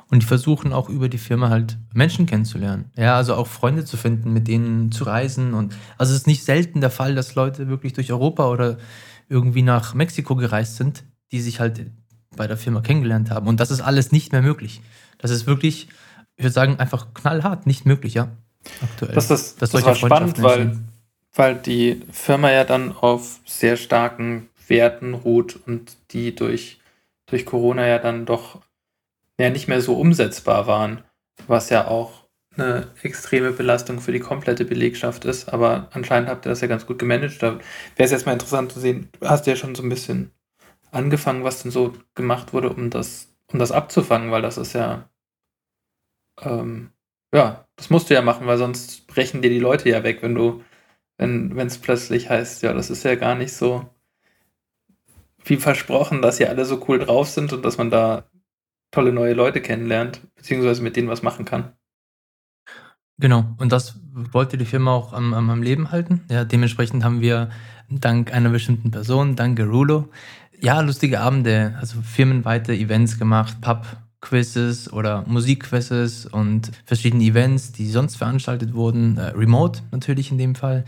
und 0.08 0.22
die 0.22 0.26
versuchen 0.26 0.72
auch 0.72 0.88
über 0.88 1.10
die 1.10 1.18
Firma 1.18 1.50
halt 1.50 1.76
Menschen 1.92 2.24
kennenzulernen. 2.24 2.86
Ja, 2.96 3.16
also 3.16 3.34
auch 3.34 3.46
Freunde 3.46 3.84
zu 3.84 3.98
finden, 3.98 4.32
mit 4.32 4.48
denen 4.48 4.90
zu 4.90 5.04
reisen 5.04 5.52
und 5.52 5.76
also 5.98 6.12
es 6.12 6.20
ist 6.20 6.26
nicht 6.26 6.44
selten 6.44 6.80
der 6.80 6.90
Fall, 6.90 7.14
dass 7.14 7.34
Leute 7.34 7.68
wirklich 7.68 7.92
durch 7.92 8.10
Europa 8.10 8.48
oder 8.48 8.78
irgendwie 9.28 9.62
nach 9.62 9.92
Mexiko 9.92 10.34
gereist 10.34 10.76
sind, 10.76 11.04
die 11.30 11.40
sich 11.40 11.60
halt 11.60 11.90
bei 12.36 12.46
der 12.46 12.56
Firma 12.56 12.80
kennengelernt 12.80 13.30
haben 13.30 13.48
und 13.48 13.60
das 13.60 13.70
ist 13.70 13.82
alles 13.82 14.12
nicht 14.12 14.32
mehr 14.32 14.40
möglich. 14.40 14.80
Das 15.18 15.30
ist 15.30 15.46
wirklich, 15.46 15.88
ich 16.36 16.44
würde 16.44 16.54
sagen, 16.54 16.76
einfach 16.78 17.08
knallhart 17.12 17.66
nicht 17.66 17.84
möglich, 17.84 18.14
ja. 18.14 18.30
Aktuell. 18.82 19.14
Das 19.14 19.30
ist 19.30 19.60
das, 19.60 19.70
das 19.70 19.84
war 19.84 19.94
spannend, 19.94 20.42
weil 20.42 20.78
weil 21.38 21.54
die 21.54 22.02
Firma 22.10 22.50
ja 22.50 22.64
dann 22.64 22.94
auf 22.96 23.38
sehr 23.46 23.76
starken 23.76 24.50
Werten 24.66 25.14
ruht 25.14 25.58
und 25.66 25.96
die 26.10 26.34
durch, 26.34 26.80
durch 27.26 27.46
Corona 27.46 27.86
ja 27.86 28.00
dann 28.00 28.26
doch 28.26 28.60
ja 29.38 29.48
nicht 29.48 29.68
mehr 29.68 29.80
so 29.80 29.94
umsetzbar 29.94 30.66
waren, 30.66 31.04
was 31.46 31.70
ja 31.70 31.86
auch 31.86 32.24
eine 32.56 32.88
extreme 33.02 33.52
Belastung 33.52 34.00
für 34.00 34.10
die 34.10 34.18
komplette 34.18 34.64
Belegschaft 34.64 35.24
ist. 35.26 35.48
Aber 35.48 35.88
anscheinend 35.92 36.28
habt 36.28 36.44
ihr 36.44 36.48
das 36.48 36.60
ja 36.60 36.66
ganz 36.66 36.86
gut 36.86 36.98
gemanagt. 36.98 37.40
Da 37.40 37.52
wäre 37.52 37.60
es 37.96 38.10
jetzt 38.10 38.26
mal 38.26 38.32
interessant 38.32 38.72
zu 38.72 38.80
sehen, 38.80 39.08
du 39.20 39.28
hast 39.28 39.46
ja 39.46 39.54
schon 39.54 39.76
so 39.76 39.84
ein 39.84 39.88
bisschen 39.88 40.32
angefangen, 40.90 41.44
was 41.44 41.62
denn 41.62 41.70
so 41.70 41.92
gemacht 42.16 42.52
wurde, 42.52 42.70
um 42.70 42.90
das, 42.90 43.28
um 43.52 43.60
das 43.60 43.70
abzufangen, 43.70 44.32
weil 44.32 44.42
das 44.42 44.58
ist 44.58 44.72
ja, 44.72 45.08
ähm, 46.42 46.90
ja, 47.32 47.64
das 47.76 47.90
musst 47.90 48.10
du 48.10 48.14
ja 48.14 48.22
machen, 48.22 48.48
weil 48.48 48.58
sonst 48.58 49.06
brechen 49.06 49.40
dir 49.40 49.50
die 49.50 49.60
Leute 49.60 49.88
ja 49.88 50.02
weg, 50.02 50.18
wenn 50.22 50.34
du 50.34 50.64
wenn 51.18 51.66
es 51.66 51.78
plötzlich 51.78 52.30
heißt, 52.30 52.62
ja, 52.62 52.72
das 52.72 52.90
ist 52.90 53.02
ja 53.02 53.16
gar 53.16 53.34
nicht 53.34 53.52
so 53.52 53.88
wie 55.44 55.56
versprochen, 55.56 56.22
dass 56.22 56.38
hier 56.38 56.48
alle 56.48 56.64
so 56.64 56.84
cool 56.88 56.98
drauf 56.98 57.28
sind 57.28 57.52
und 57.52 57.64
dass 57.64 57.78
man 57.78 57.90
da 57.90 58.28
tolle 58.90 59.12
neue 59.12 59.34
Leute 59.34 59.60
kennenlernt, 59.60 60.20
beziehungsweise 60.36 60.82
mit 60.82 60.96
denen 60.96 61.08
was 61.08 61.22
machen 61.22 61.44
kann. 61.44 61.72
Genau, 63.18 63.44
und 63.58 63.72
das 63.72 63.98
wollte 64.12 64.56
die 64.56 64.64
Firma 64.64 64.92
auch 64.94 65.12
am, 65.12 65.34
am 65.34 65.62
Leben 65.62 65.90
halten. 65.90 66.24
Ja, 66.30 66.44
dementsprechend 66.44 67.02
haben 67.02 67.20
wir 67.20 67.50
dank 67.90 68.32
einer 68.32 68.50
bestimmten 68.50 68.90
Person, 68.90 69.34
dank 69.34 69.56
Gerulo, 69.56 70.08
ja, 70.60 70.80
lustige 70.80 71.20
Abende, 71.20 71.76
also 71.80 72.00
firmenweite 72.00 72.74
Events 72.74 73.18
gemacht, 73.18 73.56
Pub-Quizzes 74.20 74.92
oder 74.92 75.24
Musikquizzes 75.26 76.26
und 76.26 76.70
verschiedene 76.84 77.24
Events, 77.24 77.72
die 77.72 77.88
sonst 77.88 78.16
veranstaltet 78.16 78.74
wurden, 78.74 79.16
äh, 79.16 79.28
remote 79.28 79.82
natürlich 79.90 80.30
in 80.30 80.38
dem 80.38 80.54
Fall 80.54 80.84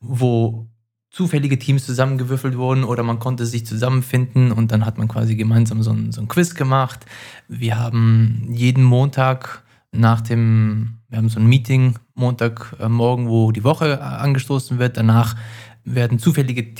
wo 0.00 0.66
zufällige 1.10 1.58
Teams 1.58 1.86
zusammengewürfelt 1.86 2.58
wurden 2.58 2.84
oder 2.84 3.02
man 3.02 3.18
konnte 3.18 3.46
sich 3.46 3.66
zusammenfinden 3.66 4.52
und 4.52 4.70
dann 4.70 4.84
hat 4.84 4.98
man 4.98 5.08
quasi 5.08 5.34
gemeinsam 5.34 5.82
so 5.82 5.90
ein, 5.90 6.12
so 6.12 6.20
ein 6.20 6.28
Quiz 6.28 6.54
gemacht. 6.54 7.06
Wir 7.48 7.78
haben 7.78 8.48
jeden 8.50 8.84
Montag 8.84 9.64
nach 9.92 10.20
dem, 10.20 10.98
wir 11.08 11.16
haben 11.16 11.30
so 11.30 11.40
ein 11.40 11.46
Meeting 11.46 11.94
Montagmorgen, 12.14 13.28
wo 13.28 13.50
die 13.50 13.64
Woche 13.64 14.02
angestoßen 14.02 14.78
wird. 14.78 14.98
Danach 14.98 15.36
werden 15.84 16.18
zufällige 16.18 16.74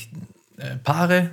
äh, 0.59 0.77
Paare 0.85 1.31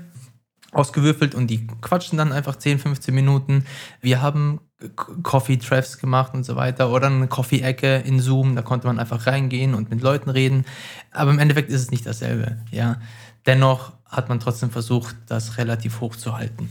ausgewürfelt 0.73 1.35
und 1.35 1.47
die 1.47 1.67
quatschen 1.81 2.17
dann 2.17 2.31
einfach 2.31 2.55
10, 2.55 2.79
15 2.79 3.13
Minuten. 3.13 3.65
Wir 4.01 4.21
haben 4.21 4.59
Coffee-Treffs 4.95 5.99
gemacht 5.99 6.33
und 6.33 6.43
so 6.43 6.55
weiter 6.55 6.91
oder 6.91 7.07
eine 7.07 7.27
Coffee-Ecke 7.27 7.97
in 7.97 8.19
Zoom, 8.19 8.55
da 8.55 8.61
konnte 8.61 8.87
man 8.87 8.99
einfach 8.99 9.27
reingehen 9.27 9.73
und 9.73 9.89
mit 9.89 10.01
Leuten 10.01 10.29
reden. 10.29 10.65
Aber 11.11 11.31
im 11.31 11.39
Endeffekt 11.39 11.69
ist 11.69 11.81
es 11.81 11.91
nicht 11.91 12.05
dasselbe. 12.05 12.57
Ja. 12.71 12.99
Dennoch 13.45 13.93
hat 14.05 14.29
man 14.29 14.39
trotzdem 14.39 14.71
versucht, 14.71 15.15
das 15.27 15.57
relativ 15.57 16.01
hoch 16.01 16.15
zu 16.15 16.37
halten. 16.37 16.69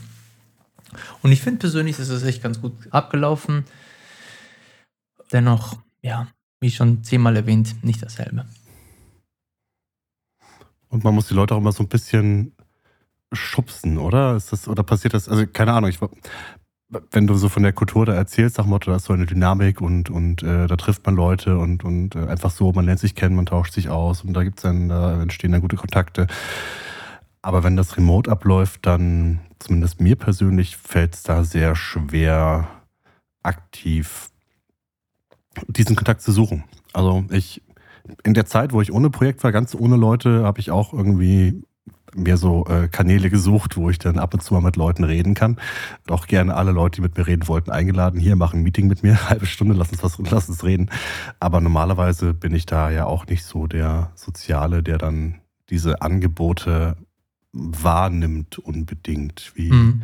Und 1.23 1.32
ich 1.32 1.40
finde 1.40 1.61
persönlich, 1.61 1.99
ist 1.99 2.09
es 2.09 2.23
echt 2.23 2.42
ganz 2.42 2.61
gut 2.61 2.73
abgelaufen. 2.90 3.64
Dennoch, 5.32 5.78
ja, 6.02 6.28
wie 6.61 6.71
schon 6.71 7.02
zehnmal 7.02 7.37
erwähnt, 7.37 7.82
nicht 7.82 8.02
dasselbe. 8.02 8.47
Und 10.88 11.04
man 11.04 11.14
muss 11.14 11.28
die 11.28 11.35
Leute 11.35 11.54
auch 11.54 11.59
immer 11.59 11.73
so 11.73 11.82
ein 11.82 11.88
bisschen 11.88 12.54
schubsen, 13.33 13.99
oder? 13.99 14.37
Ist 14.37 14.53
das, 14.53 14.69
oder 14.69 14.83
passiert 14.83 15.15
das, 15.15 15.29
also 15.29 15.47
keine 15.47 15.73
Ahnung, 15.73 15.91
ich 15.91 16.01
wenn 17.11 17.27
du 17.27 17.35
so 17.35 17.49
von 17.49 17.62
der 17.62 17.73
Kultur 17.73 18.05
da 18.05 18.15
erzählst, 18.15 18.57
sag 18.57 18.67
Motto, 18.67 18.91
da 18.91 18.97
ist 18.97 19.07
so 19.07 19.12
eine 19.12 19.27
Dynamik 19.27 19.81
und, 19.81 20.11
und 20.11 20.43
äh, 20.43 20.67
da 20.67 20.77
trifft 20.77 21.07
man 21.07 21.17
Leute 21.17 21.57
und, 21.57 21.85
und 21.85 22.15
äh, 22.15 22.27
einfach 22.27 22.51
so, 22.51 22.73
man 22.73 22.85
lernt 22.85 23.01
sich 23.01 23.15
kennen, 23.15 23.35
man 23.35 23.47
tauscht 23.47 23.73
sich 23.73 23.89
aus 23.89 24.23
und 24.23 24.35
da 24.35 24.45
gibt's 24.45 24.62
dann, 24.62 24.89
da 24.89 25.23
entstehen 25.23 25.53
dann 25.53 25.62
gute 25.62 25.77
Kontakte. 25.77 26.27
Aber 27.41 27.65
wenn 27.65 27.77
das 27.77 27.97
remote 27.97 28.31
abläuft, 28.31 28.87
dann, 28.87 29.41
zumindest 29.59 30.01
mir 30.01 30.17
persönlich, 30.17 30.77
fällt 30.77 31.15
es 31.15 31.23
da 31.23 31.45
sehr 31.45 31.75
schwer, 31.75 32.69
aktiv 33.43 34.29
diesen 35.67 35.97
Kontakt 35.97 36.23
zu 36.23 36.33
suchen. 36.33 36.65
Also 36.93 37.25
ich, 37.31 37.62
in 38.23 38.35
der 38.35 38.47
Zeit, 38.47 38.73
wo 38.73 38.81
ich 38.81 38.93
ohne 38.93 39.11
Projekt 39.11 39.43
war, 39.45 39.53
ganz 39.53 39.75
ohne 39.75 39.97
Leute, 39.97 40.45
habe 40.45 40.61
ich 40.61 40.71
auch 40.71 40.93
irgendwie 40.93 41.65
mir 42.14 42.37
so 42.37 42.66
äh, 42.66 42.88
Kanäle 42.88 43.31
gesucht, 43.31 43.76
wo 43.76 43.90
ich 43.90 43.99
dann 43.99 44.19
ab 44.19 44.35
und 44.35 44.42
zu 44.42 44.54
mal 44.54 44.61
mit 44.61 44.76
Leuten 44.76 45.04
reden 45.04 45.35
kann. 45.35 45.59
Und 46.07 46.12
auch 46.12 46.26
gerne 46.26 46.54
alle 46.54 46.73
Leute, 46.73 46.97
die 46.97 47.02
mit 47.02 47.16
mir 47.16 47.26
reden 47.26 47.49
wollten, 47.49 47.71
eingeladen. 47.71 48.21
Hier, 48.21 48.37
machen 48.37 48.61
ein 48.61 48.62
Meeting 48.62 48.87
mit 48.87 49.02
mir, 49.02 49.28
halbe 49.31 49.47
Stunde, 49.47 49.75
lass 49.75 49.90
uns 49.90 50.02
was, 50.02 50.19
lass 50.19 50.49
uns 50.49 50.64
reden. 50.64 50.90
Aber 51.40 51.61
normalerweise 51.61 52.35
bin 52.35 52.54
ich 52.54 52.66
da 52.66 52.90
ja 52.90 53.07
auch 53.07 53.26
nicht 53.26 53.45
so 53.45 53.66
der 53.66 54.12
Soziale, 54.14 54.83
der 54.83 54.99
dann 54.99 55.40
diese 55.71 56.02
Angebote 56.02 56.97
wahrnimmt 57.52 58.59
unbedingt. 58.59 59.52
Wie, 59.54 59.71
mhm. 59.71 60.02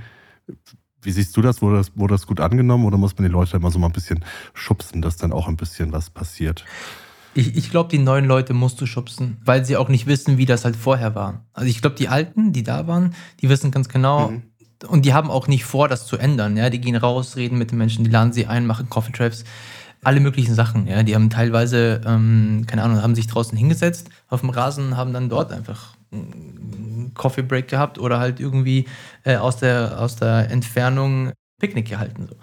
wie 1.02 1.12
siehst 1.12 1.36
du 1.36 1.42
das? 1.42 1.62
Wurde, 1.62 1.78
das? 1.78 1.96
wurde 1.96 2.14
das 2.14 2.26
gut 2.26 2.40
angenommen 2.40 2.84
oder 2.84 2.98
muss 2.98 3.16
man 3.16 3.26
die 3.26 3.32
Leute 3.32 3.56
immer 3.56 3.70
so 3.70 3.78
mal 3.78 3.86
ein 3.86 3.92
bisschen 3.92 4.24
schubsen, 4.54 5.02
dass 5.02 5.16
dann 5.16 5.32
auch 5.32 5.48
ein 5.48 5.56
bisschen 5.56 5.92
was 5.92 6.10
passiert? 6.10 6.64
Ich, 7.38 7.56
ich 7.56 7.70
glaube, 7.70 7.88
die 7.88 7.98
neuen 7.98 8.24
Leute 8.24 8.52
musst 8.52 8.80
du 8.80 8.86
schubsen, 8.86 9.36
weil 9.44 9.64
sie 9.64 9.76
auch 9.76 9.88
nicht 9.88 10.08
wissen, 10.08 10.38
wie 10.38 10.44
das 10.44 10.64
halt 10.64 10.74
vorher 10.74 11.14
war. 11.14 11.44
Also 11.52 11.68
ich 11.68 11.80
glaube, 11.80 11.94
die 11.94 12.08
Alten, 12.08 12.52
die 12.52 12.64
da 12.64 12.88
waren, 12.88 13.14
die 13.40 13.48
wissen 13.48 13.70
ganz 13.70 13.88
genau, 13.88 14.30
mhm. 14.30 14.42
und 14.88 15.04
die 15.04 15.14
haben 15.14 15.30
auch 15.30 15.46
nicht 15.46 15.64
vor, 15.64 15.86
das 15.86 16.04
zu 16.04 16.16
ändern. 16.16 16.56
Ja, 16.56 16.68
die 16.68 16.80
gehen 16.80 16.96
raus, 16.96 17.36
reden 17.36 17.56
mit 17.56 17.70
den 17.70 17.78
Menschen, 17.78 18.02
die 18.02 18.10
laden 18.10 18.32
sie 18.32 18.46
ein, 18.46 18.66
machen 18.66 18.90
Coffee 18.90 19.12
Traps, 19.12 19.44
alle 20.02 20.18
möglichen 20.18 20.52
Sachen. 20.54 20.88
Ja, 20.88 21.04
die 21.04 21.14
haben 21.14 21.30
teilweise, 21.30 22.00
ähm, 22.04 22.64
keine 22.66 22.82
Ahnung, 22.82 23.02
haben 23.02 23.14
sich 23.14 23.28
draußen 23.28 23.56
hingesetzt 23.56 24.08
auf 24.28 24.40
dem 24.40 24.50
Rasen, 24.50 24.96
haben 24.96 25.12
dann 25.12 25.28
dort 25.28 25.52
einfach 25.52 25.94
einen 26.10 27.12
Coffee 27.14 27.42
Break 27.42 27.68
gehabt 27.68 28.00
oder 28.00 28.18
halt 28.18 28.40
irgendwie 28.40 28.86
äh, 29.22 29.36
aus 29.36 29.58
der 29.58 30.00
aus 30.00 30.16
der 30.16 30.50
Entfernung 30.50 31.32
Picknick 31.58 31.88
gehalten. 31.88 32.26
So. 32.28 32.36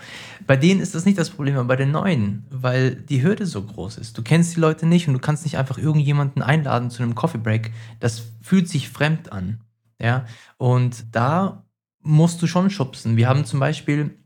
Bei 0.45 0.57
denen 0.57 0.81
ist 0.81 0.93
das 0.93 1.05
nicht 1.05 1.17
das 1.17 1.29
Problem, 1.29 1.55
aber 1.55 1.69
bei 1.69 1.75
den 1.77 1.91
Neuen, 1.91 2.45
weil 2.49 2.95
die 2.95 3.23
Hürde 3.23 3.45
so 3.45 3.63
groß 3.63 3.97
ist. 3.97 4.17
Du 4.17 4.21
kennst 4.21 4.55
die 4.55 4.59
Leute 4.59 4.85
nicht 4.85 5.07
und 5.07 5.13
du 5.13 5.19
kannst 5.19 5.45
nicht 5.45 5.57
einfach 5.57 5.77
irgendjemanden 5.77 6.41
einladen 6.41 6.89
zu 6.89 7.01
einem 7.01 7.15
Coffee 7.15 7.37
Break. 7.37 7.71
Das 8.01 8.23
fühlt 8.41 8.67
sich 8.67 8.89
fremd 8.89 9.31
an. 9.31 9.61
Ja? 10.01 10.25
Und 10.57 11.05
da 11.13 11.63
musst 12.01 12.41
du 12.41 12.47
schon 12.47 12.69
schubsen. 12.69 13.15
Wir 13.15 13.29
haben 13.29 13.45
zum 13.45 13.59
Beispiel 13.59 14.17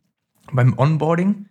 beim 0.52 0.78
Onboarding 0.78 1.48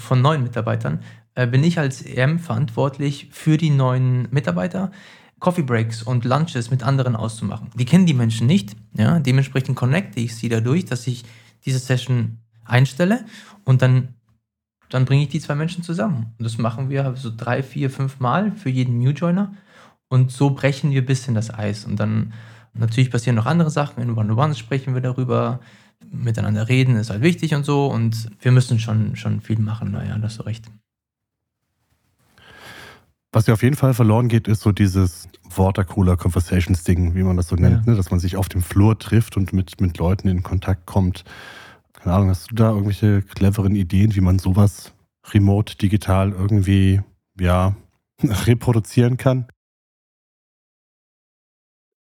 von 0.00 0.20
neuen 0.20 0.42
Mitarbeitern, 0.42 1.00
äh, 1.36 1.46
bin 1.46 1.62
ich 1.62 1.78
als 1.78 2.02
EM 2.02 2.40
verantwortlich 2.40 3.28
für 3.30 3.56
die 3.56 3.70
neuen 3.70 4.26
Mitarbeiter, 4.32 4.90
Coffee 5.38 5.62
Breaks 5.62 6.02
und 6.02 6.24
Lunches 6.24 6.70
mit 6.70 6.82
anderen 6.82 7.14
auszumachen. 7.14 7.70
Die 7.76 7.84
kennen 7.84 8.06
die 8.06 8.14
Menschen 8.14 8.48
nicht. 8.48 8.76
Ja? 8.94 9.20
Dementsprechend 9.20 9.76
connecte 9.76 10.18
ich 10.18 10.34
sie 10.34 10.48
dadurch, 10.48 10.86
dass 10.86 11.06
ich 11.06 11.24
diese 11.64 11.78
Session 11.78 12.39
einstelle 12.70 13.24
und 13.64 13.82
dann, 13.82 14.14
dann 14.88 15.04
bringe 15.04 15.22
ich 15.22 15.28
die 15.28 15.40
zwei 15.40 15.54
Menschen 15.54 15.82
zusammen. 15.82 16.34
Und 16.38 16.44
das 16.44 16.58
machen 16.58 16.90
wir 16.90 17.14
so 17.16 17.30
drei, 17.34 17.62
vier, 17.62 17.90
fünf 17.90 18.20
Mal 18.20 18.52
für 18.52 18.70
jeden 18.70 18.98
New 18.98 19.10
Joiner. 19.10 19.54
Und 20.08 20.32
so 20.32 20.50
brechen 20.50 20.90
wir 20.90 21.02
ein 21.02 21.06
bisschen 21.06 21.34
das 21.34 21.52
Eis. 21.52 21.84
Und 21.84 22.00
dann 22.00 22.32
natürlich 22.74 23.10
passieren 23.10 23.36
noch 23.36 23.46
andere 23.46 23.70
Sachen. 23.70 24.02
In 24.02 24.16
One-on-Ones 24.16 24.58
sprechen 24.58 24.94
wir 24.94 25.00
darüber. 25.00 25.60
Miteinander 26.10 26.68
reden 26.68 26.96
ist 26.96 27.10
halt 27.10 27.22
wichtig 27.22 27.54
und 27.54 27.64
so. 27.64 27.86
Und 27.86 28.30
wir 28.40 28.50
müssen 28.50 28.80
schon, 28.80 29.14
schon 29.16 29.40
viel 29.40 29.60
machen. 29.60 29.92
Naja, 29.92 30.18
das 30.18 30.32
ist 30.32 30.38
so 30.38 30.42
recht. 30.44 30.64
Was 33.32 33.46
ja 33.46 33.54
auf 33.54 33.62
jeden 33.62 33.76
Fall 33.76 33.94
verloren 33.94 34.26
geht, 34.28 34.48
ist 34.48 34.62
so 34.62 34.72
dieses 34.72 35.28
Watercooler 35.44 36.16
Conversations 36.16 36.82
Ding, 36.82 37.14
wie 37.14 37.22
man 37.22 37.36
das 37.36 37.46
so 37.46 37.54
nennt, 37.54 37.86
ja. 37.86 37.92
ne? 37.92 37.96
dass 37.96 38.10
man 38.10 38.18
sich 38.18 38.36
auf 38.36 38.48
dem 38.48 38.60
Flur 38.60 38.98
trifft 38.98 39.36
und 39.36 39.52
mit, 39.52 39.80
mit 39.80 39.98
Leuten 39.98 40.26
in 40.26 40.42
Kontakt 40.42 40.86
kommt. 40.86 41.24
Keine 42.02 42.16
Ahnung, 42.16 42.30
hast 42.30 42.50
du 42.50 42.54
da 42.54 42.70
irgendwelche 42.70 43.22
cleveren 43.22 43.74
Ideen, 43.74 44.14
wie 44.14 44.20
man 44.20 44.38
sowas 44.38 44.92
remote, 45.32 45.76
digital 45.76 46.32
irgendwie, 46.32 47.02
ja, 47.38 47.76
reproduzieren 48.22 49.16
kann? 49.16 49.46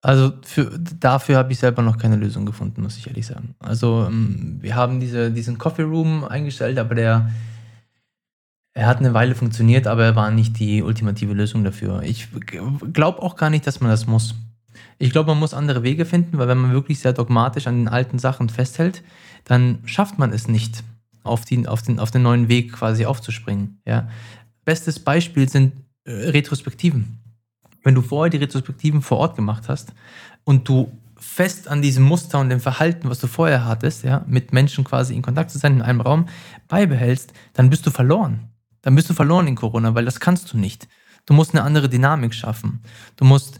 Also 0.04 0.34
für, 0.44 0.78
dafür 0.80 1.38
habe 1.38 1.52
ich 1.52 1.60
selber 1.60 1.82
noch 1.82 1.98
keine 1.98 2.16
Lösung 2.16 2.46
gefunden, 2.46 2.84
muss 2.84 2.98
ich 2.98 3.08
ehrlich 3.08 3.26
sagen. 3.26 3.56
Also 3.60 4.06
ähm, 4.08 4.60
wir 4.62 4.76
haben 4.76 5.00
diese, 5.00 5.32
diesen 5.32 5.58
Coffee 5.58 5.84
Room 5.84 6.24
eingestellt, 6.24 6.78
aber 6.78 6.94
der 6.96 7.32
er 8.78 8.86
hat 8.86 9.00
eine 9.00 9.16
Weile 9.16 9.34
funktioniert, 9.34 9.88
aber 9.88 10.06
er 10.06 10.16
war 10.16 10.30
nicht 10.30 10.60
die 10.60 10.84
ultimative 10.84 11.34
Lösung 11.34 11.64
dafür. 11.64 12.04
Ich 12.04 12.28
glaube 12.94 13.24
auch 13.24 13.36
gar 13.36 13.50
nicht, 13.50 13.66
dass 13.66 13.82
man 13.82 13.90
das 13.90 14.06
muss. 14.06 14.36
Ich 15.00 15.12
glaube, 15.12 15.32
man 15.32 15.40
muss 15.40 15.56
andere 15.56 15.82
Wege 15.82 16.06
finden, 16.06 16.38
weil 16.38 16.48
wenn 16.48 16.60
man 16.60 16.74
wirklich 16.74 17.00
sehr 17.00 17.14
dogmatisch 17.14 17.66
an 17.66 17.78
den 17.78 17.88
alten 17.88 18.20
Sachen 18.20 18.50
festhält, 18.50 19.02
dann 19.48 19.80
schafft 19.86 20.20
man 20.20 20.34
es 20.34 20.48
nicht, 20.48 20.84
auf, 21.24 21.46
die, 21.46 21.68
auf, 21.68 21.82
den, 21.82 22.00
auf 22.00 22.12
den 22.12 22.22
neuen 22.22 22.50
Weg 22.50 22.74
quasi 22.74 23.06
aufzuspringen. 23.06 23.80
Ja? 23.86 24.10
Bestes 24.66 25.00
Beispiel 25.00 25.48
sind 25.48 25.74
äh, 26.04 26.12
Retrospektiven. 26.12 27.20
Wenn 27.84 27.96
du 27.96 28.02
vorher 28.02 28.30
die 28.30 28.38
Retrospektiven 28.38 29.02
vor 29.02 29.18
Ort 29.20 29.38
gemacht 29.38 29.70
hast 29.70 29.94
und 30.44 30.68
du 30.68 30.92
fest 31.18 31.70
an 31.70 31.82
diesem 31.82 32.04
Muster 32.04 32.40
und 32.40 32.50
dem 32.50 32.60
Verhalten, 32.60 33.10
was 33.10 33.20
du 33.20 33.28
vorher 33.28 33.66
hattest, 33.66 34.04
ja, 34.04 34.26
mit 34.28 34.52
Menschen 34.52 34.84
quasi 34.84 35.16
in 35.16 35.22
Kontakt 35.22 35.50
zu 35.52 35.58
sein 35.58 35.78
in 35.78 35.82
einem 35.82 36.02
Raum, 36.02 36.28
beibehältst, 36.68 37.34
dann 37.54 37.70
bist 37.70 37.86
du 37.86 37.92
verloren. 37.92 38.50
Dann 38.82 38.96
bist 38.96 39.10
du 39.10 39.14
verloren 39.14 39.48
in 39.48 39.56
Corona, 39.56 39.96
weil 39.96 40.06
das 40.06 40.20
kannst 40.20 40.52
du 40.52 40.58
nicht. 40.58 40.88
Du 41.26 41.34
musst 41.34 41.54
eine 41.54 41.64
andere 41.64 41.90
Dynamik 41.90 42.34
schaffen. 42.34 42.82
Du 43.16 43.26
musst 43.26 43.60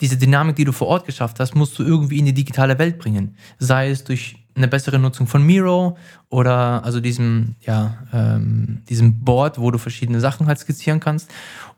diese 0.00 0.16
Dynamik, 0.16 0.56
die 0.56 0.64
du 0.64 0.72
vor 0.72 0.86
Ort 0.86 1.06
geschafft 1.06 1.40
hast, 1.40 1.54
musst 1.54 1.78
du 1.78 1.82
irgendwie 1.82 2.18
in 2.18 2.26
die 2.26 2.34
digitale 2.34 2.78
Welt 2.78 2.98
bringen. 2.98 3.36
Sei 3.58 3.90
es 3.90 4.04
durch 4.04 4.36
eine 4.58 4.68
bessere 4.68 4.98
Nutzung 4.98 5.26
von 5.26 5.42
Miro 5.42 5.96
oder 6.28 6.84
also 6.84 7.00
diesem, 7.00 7.56
ja, 7.60 7.98
ähm, 8.12 8.82
diesem 8.88 9.24
Board, 9.24 9.58
wo 9.58 9.70
du 9.70 9.78
verschiedene 9.78 10.20
Sachen 10.20 10.46
halt 10.46 10.58
skizzieren 10.58 11.00
kannst, 11.00 11.30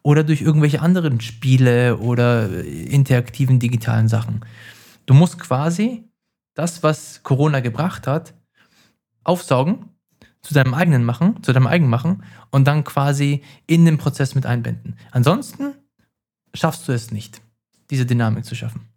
oder 0.03 0.25
durch 0.25 0.41
irgendwelche 0.41 0.81
anderen 0.81 1.21
Spiele 1.21 1.99
oder 1.99 2.65
interaktiven 2.65 3.59
digitalen 3.59 4.09
Sachen. 4.09 4.45
Du 5.07 5.15
musst 5.15 5.39
quasi 5.39 6.05
das, 6.55 6.83
was 6.83 7.23
Corona 7.23 7.61
gebracht 7.61 8.07
hat, 8.07 8.35
aufsaugen, 9.25 9.91
zu 10.43 10.55
deinem 10.55 10.75
eigenen 10.75 11.05
machen, 11.05 11.43
zu 11.43 11.53
deinem 11.53 11.67
eigenen 11.67 11.91
machen 11.91 12.25
und 12.51 12.67
dann 12.67 12.85
quasi 12.85 13.43
in 13.67 13.85
den 13.85 13.99
Prozess 13.99 14.35
mit 14.35 14.47
einbinden. 14.47 14.97
Ansonsten 15.11 15.75
schaffst 16.55 16.89
du 16.89 16.93
es 16.93 17.11
nicht, 17.11 17.43
diese 17.91 18.07
Dynamik 18.07 18.45
zu 18.45 18.55
schaffen. 18.55 18.89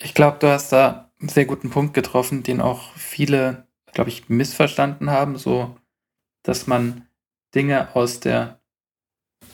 Ich 0.00 0.14
glaube, 0.14 0.38
du 0.40 0.48
hast 0.48 0.72
da 0.72 1.05
einen 1.20 1.28
sehr 1.28 1.46
guten 1.46 1.70
Punkt 1.70 1.94
getroffen, 1.94 2.42
den 2.42 2.60
auch 2.60 2.92
viele, 2.94 3.66
glaube 3.92 4.10
ich, 4.10 4.28
missverstanden 4.28 5.10
haben, 5.10 5.36
so 5.36 5.76
dass 6.42 6.66
man 6.66 7.06
Dinge 7.54 7.94
aus 7.94 8.20
der, 8.20 8.60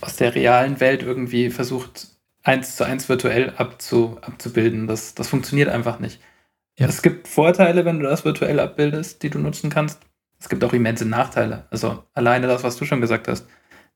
aus 0.01 0.17
der 0.17 0.35
realen 0.35 0.81
Welt 0.81 1.03
irgendwie 1.03 1.51
versucht, 1.51 2.09
eins 2.43 2.77
zu 2.77 2.85
eins 2.85 3.09
virtuell 3.09 3.55
abzu, 3.57 4.19
abzubilden. 4.21 4.87
Das, 4.87 5.15
das 5.15 5.29
funktioniert 5.29 5.69
einfach 5.69 6.01
nicht. 6.01 6.21
Ja. 6.79 6.87
Es 6.87 7.03
gibt 7.03 7.29
Vorteile, 7.29 7.85
wenn 7.85 8.01
du 8.01 8.07
das 8.07 8.25
virtuell 8.25 8.61
abbildest, 8.61 9.23
die 9.23 9.31
du 9.31 9.39
nutzen 9.39 9.71
kannst. 9.71 10.01
Es 10.39 10.49
gibt 10.49 10.65
auch 10.65 10.73
immense 10.73 11.07
Nachteile. 11.07 11.67
Also 11.71 12.03
alleine 12.15 12.47
das, 12.47 12.65
was 12.65 12.77
du 12.77 12.85
schon 12.85 13.01
gesagt 13.01 13.29
hast. 13.29 13.47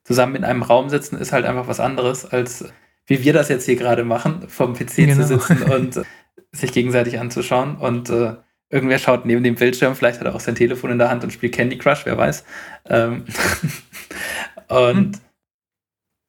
Zusammen 0.05 0.37
in 0.37 0.45
einem 0.45 0.63
Raum 0.63 0.89
sitzen 0.89 1.17
ist 1.17 1.33
halt 1.33 1.45
einfach 1.45 1.67
was 1.67 1.81
anderes, 1.81 2.25
als 2.25 2.73
wie 3.07 3.25
wir 3.25 3.33
das 3.33 3.49
jetzt 3.49 3.67
hier 3.67 3.77
gerade 3.77 4.05
machen, 4.05 4.49
vom 4.49 4.75
PC 4.75 4.97
genau. 4.97 5.15
zu 5.17 5.25
sitzen 5.25 5.63
und 5.71 6.03
sich 6.53 6.73
gegenseitig 6.73 7.19
anzuschauen. 7.19 7.77
Und 7.77 8.11
äh, 8.11 8.37
irgendwer 8.71 8.99
schaut 8.99 9.27
neben 9.27 9.45
dem 9.45 9.55
Bildschirm, 9.55 9.95
vielleicht 9.95 10.21
hat 10.21 10.27
er 10.27 10.35
auch 10.35 10.41
sein 10.41 10.55
Telefon 10.55 10.91
in 10.91 10.99
der 10.99 11.11
Hand 11.11 11.25
und 11.25 11.33
spielt 11.33 11.55
Candy 11.55 11.79
Crush, 11.79 12.05
wer 12.05 12.17
weiß. 12.17 12.45
Ähm 12.87 13.25
und 14.69 15.17
hm. 15.17 15.21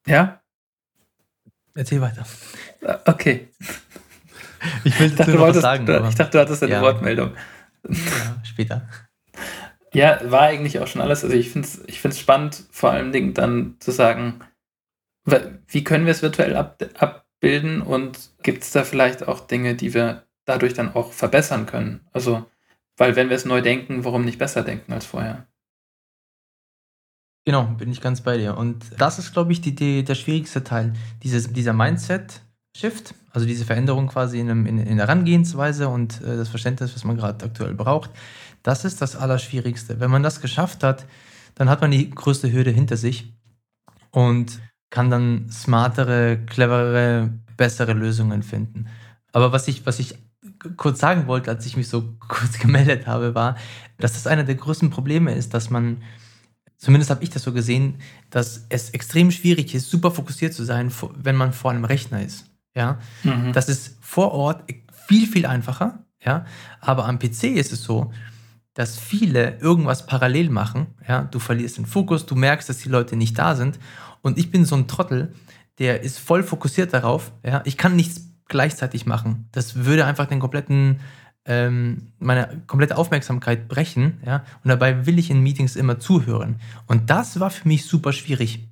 ja. 0.07 0.41
Erzähl 1.75 2.01
weiter. 2.01 2.25
Äh, 2.81 2.97
okay. 3.05 3.49
Ich, 4.83 4.99
will 4.99 5.11
dachte, 5.11 5.31
du 5.31 5.39
wolltest, 5.39 5.61
sagen, 5.61 5.85
du, 5.85 6.07
ich 6.09 6.15
dachte, 6.15 6.31
du 6.31 6.39
hattest 6.39 6.63
eine 6.63 6.73
ja. 6.73 6.81
Wortmeldung. 6.81 7.31
Ja, 7.87 8.41
später. 8.43 8.89
Ja, 9.93 10.19
war 10.29 10.41
eigentlich 10.41 10.79
auch 10.79 10.87
schon 10.87 11.01
alles. 11.01 11.23
Also 11.23 11.35
ich 11.35 11.51
finde 11.51 11.67
es 11.67 11.83
ich 11.87 12.01
find's 12.01 12.19
spannend, 12.19 12.63
vor 12.71 12.91
allen 12.91 13.11
Dingen 13.11 13.33
dann 13.33 13.77
zu 13.79 13.91
sagen, 13.91 14.41
wie 15.67 15.83
können 15.83 16.05
wir 16.05 16.11
es 16.11 16.21
virtuell 16.21 16.55
ab, 16.55 16.81
abbilden 17.37 17.81
und 17.81 18.31
gibt 18.43 18.63
es 18.63 18.71
da 18.71 18.83
vielleicht 18.83 19.27
auch 19.27 19.41
Dinge, 19.41 19.75
die 19.75 19.93
wir 19.93 20.23
dadurch 20.45 20.73
dann 20.73 20.93
auch 20.93 21.11
verbessern 21.11 21.65
können? 21.65 22.01
Also, 22.11 22.45
weil 22.97 23.15
wenn 23.15 23.29
wir 23.29 23.35
es 23.35 23.45
neu 23.45 23.61
denken, 23.61 24.03
warum 24.03 24.25
nicht 24.25 24.39
besser 24.39 24.63
denken 24.63 24.93
als 24.93 25.05
vorher? 25.05 25.47
Genau, 27.45 27.63
bin 27.63 27.91
ich 27.91 28.01
ganz 28.01 28.21
bei 28.21 28.37
dir. 28.37 28.57
Und 28.57 28.85
das 28.97 29.19
ist, 29.19 29.31
glaube 29.31 29.53
ich, 29.53 29.61
die, 29.61 29.73
die, 29.73 30.03
der 30.03 30.15
schwierigste 30.15 30.63
Teil, 30.63 30.93
dieses, 31.23 31.53
dieser 31.53 31.71
Mindset-Shift, 31.73 33.13
also 33.31 33.47
diese 33.47 33.63
Veränderung 33.63 34.07
quasi 34.07 34.39
in, 34.39 34.49
in, 34.49 34.79
in 34.79 34.97
der 34.97 35.07
Herangehensweise 35.07 35.87
und 35.87 36.21
äh, 36.21 36.35
das 36.35 36.49
Verständnis, 36.49 36.93
was 36.93 37.05
man 37.05 37.15
gerade 37.15 37.45
aktuell 37.45 37.73
braucht. 37.73 38.09
Das 38.63 38.83
ist 38.83 39.01
das 39.01 39.15
Allerschwierigste. 39.15 40.01
Wenn 40.01 40.11
man 40.11 40.23
das 40.23 40.41
geschafft 40.41 40.83
hat, 40.83 41.05
dann 41.55 41.69
hat 41.69 41.79
man 41.79 41.91
die 41.91 42.09
größte 42.09 42.51
Hürde 42.51 42.71
hinter 42.71 42.97
sich. 42.97 43.33
Und 44.11 44.59
kann 44.89 45.09
dann 45.09 45.49
smartere, 45.51 46.39
cleverere, 46.45 47.29
bessere 47.57 47.93
Lösungen 47.93 48.43
finden. 48.43 48.87
Aber 49.33 49.51
was 49.51 49.67
ich, 49.67 49.85
was 49.85 49.99
ich 49.99 50.15
kurz 50.77 50.99
sagen 50.99 51.27
wollte, 51.27 51.51
als 51.51 51.65
ich 51.65 51.77
mich 51.77 51.89
so 51.89 52.15
kurz 52.27 52.59
gemeldet 52.59 53.07
habe, 53.07 53.35
war, 53.35 53.57
dass 53.97 54.13
das 54.13 54.27
einer 54.27 54.43
der 54.43 54.55
größten 54.55 54.89
Probleme 54.89 55.33
ist, 55.33 55.53
dass 55.53 55.69
man, 55.69 56.01
zumindest 56.77 57.09
habe 57.09 57.23
ich 57.23 57.29
das 57.29 57.43
so 57.43 57.53
gesehen, 57.53 57.95
dass 58.29 58.65
es 58.69 58.91
extrem 58.91 59.31
schwierig 59.31 59.73
ist, 59.75 59.89
super 59.89 60.11
fokussiert 60.11 60.53
zu 60.53 60.63
sein, 60.63 60.91
wenn 61.15 61.35
man 61.35 61.53
vor 61.53 61.71
einem 61.71 61.85
Rechner 61.85 62.21
ist. 62.21 62.45
Ja, 62.75 62.99
mhm. 63.23 63.53
das 63.53 63.69
ist 63.69 63.97
vor 64.01 64.31
Ort 64.33 64.63
viel, 65.07 65.25
viel 65.27 65.45
einfacher. 65.45 65.99
Ja, 66.23 66.45
aber 66.79 67.05
am 67.05 67.19
PC 67.19 67.43
ist 67.55 67.71
es 67.71 67.83
so, 67.83 68.11
dass 68.73 68.97
viele 68.99 69.57
irgendwas 69.59 70.05
parallel 70.05 70.49
machen. 70.49 70.87
Ja, 71.07 71.23
du 71.23 71.39
verlierst 71.39 71.77
den 71.77 71.85
Fokus, 71.85 72.25
du 72.25 72.35
merkst, 72.35 72.69
dass 72.69 72.79
die 72.79 72.89
Leute 72.89 73.15
nicht 73.15 73.37
da 73.37 73.55
sind 73.55 73.79
und 74.21 74.37
ich 74.37 74.51
bin 74.51 74.65
so 74.65 74.75
ein 74.75 74.87
Trottel, 74.87 75.33
der 75.79 76.01
ist 76.01 76.19
voll 76.19 76.43
fokussiert 76.43 76.93
darauf. 76.93 77.31
Ja? 77.43 77.61
Ich 77.65 77.77
kann 77.77 77.95
nichts 77.95 78.27
gleichzeitig 78.47 79.05
machen. 79.05 79.47
Das 79.51 79.85
würde 79.85 80.05
einfach 80.05 80.25
den 80.25 80.39
kompletten, 80.39 80.99
ähm, 81.45 82.13
meine 82.19 82.61
komplette 82.67 82.97
Aufmerksamkeit 82.97 83.67
brechen. 83.67 84.21
Ja? 84.25 84.43
Und 84.63 84.69
dabei 84.69 85.05
will 85.05 85.19
ich 85.19 85.29
in 85.29 85.41
Meetings 85.41 85.75
immer 85.75 85.99
zuhören. 85.99 86.59
Und 86.87 87.09
das 87.09 87.39
war 87.39 87.49
für 87.49 87.67
mich 87.67 87.85
super 87.85 88.13
schwierig. 88.13 88.67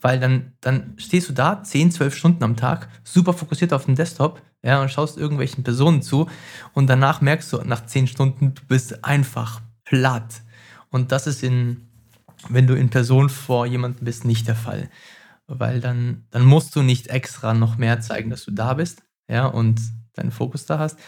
Weil 0.00 0.20
dann, 0.20 0.52
dann 0.60 0.94
stehst 0.98 1.28
du 1.28 1.32
da 1.32 1.62
10, 1.62 1.90
12 1.90 2.14
Stunden 2.14 2.44
am 2.44 2.56
Tag, 2.56 2.88
super 3.02 3.32
fokussiert 3.32 3.72
auf 3.72 3.86
dem 3.86 3.94
Desktop, 3.94 4.42
ja, 4.62 4.80
und 4.82 4.90
schaust 4.90 5.16
irgendwelchen 5.16 5.64
Personen 5.64 6.02
zu 6.02 6.28
und 6.74 6.88
danach 6.88 7.20
merkst 7.20 7.52
du 7.52 7.58
nach 7.58 7.86
10 7.86 8.08
Stunden, 8.08 8.54
du 8.54 8.62
bist 8.68 9.04
einfach 9.04 9.60
platt. 9.84 10.42
Und 10.90 11.12
das 11.12 11.26
ist 11.26 11.42
in, 11.42 11.85
wenn 12.48 12.66
du 12.66 12.74
in 12.74 12.90
Person 12.90 13.28
vor 13.28 13.66
jemandem 13.66 14.04
bist, 14.04 14.24
nicht 14.24 14.48
der 14.48 14.56
Fall. 14.56 14.88
Weil 15.46 15.80
dann, 15.80 16.24
dann 16.30 16.44
musst 16.44 16.74
du 16.74 16.82
nicht 16.82 17.08
extra 17.08 17.54
noch 17.54 17.76
mehr 17.76 18.00
zeigen, 18.00 18.30
dass 18.30 18.44
du 18.44 18.50
da 18.50 18.74
bist, 18.74 19.02
ja, 19.28 19.46
und 19.46 19.80
deinen 20.14 20.32
Fokus 20.32 20.66
da 20.66 20.78
hast, 20.78 20.98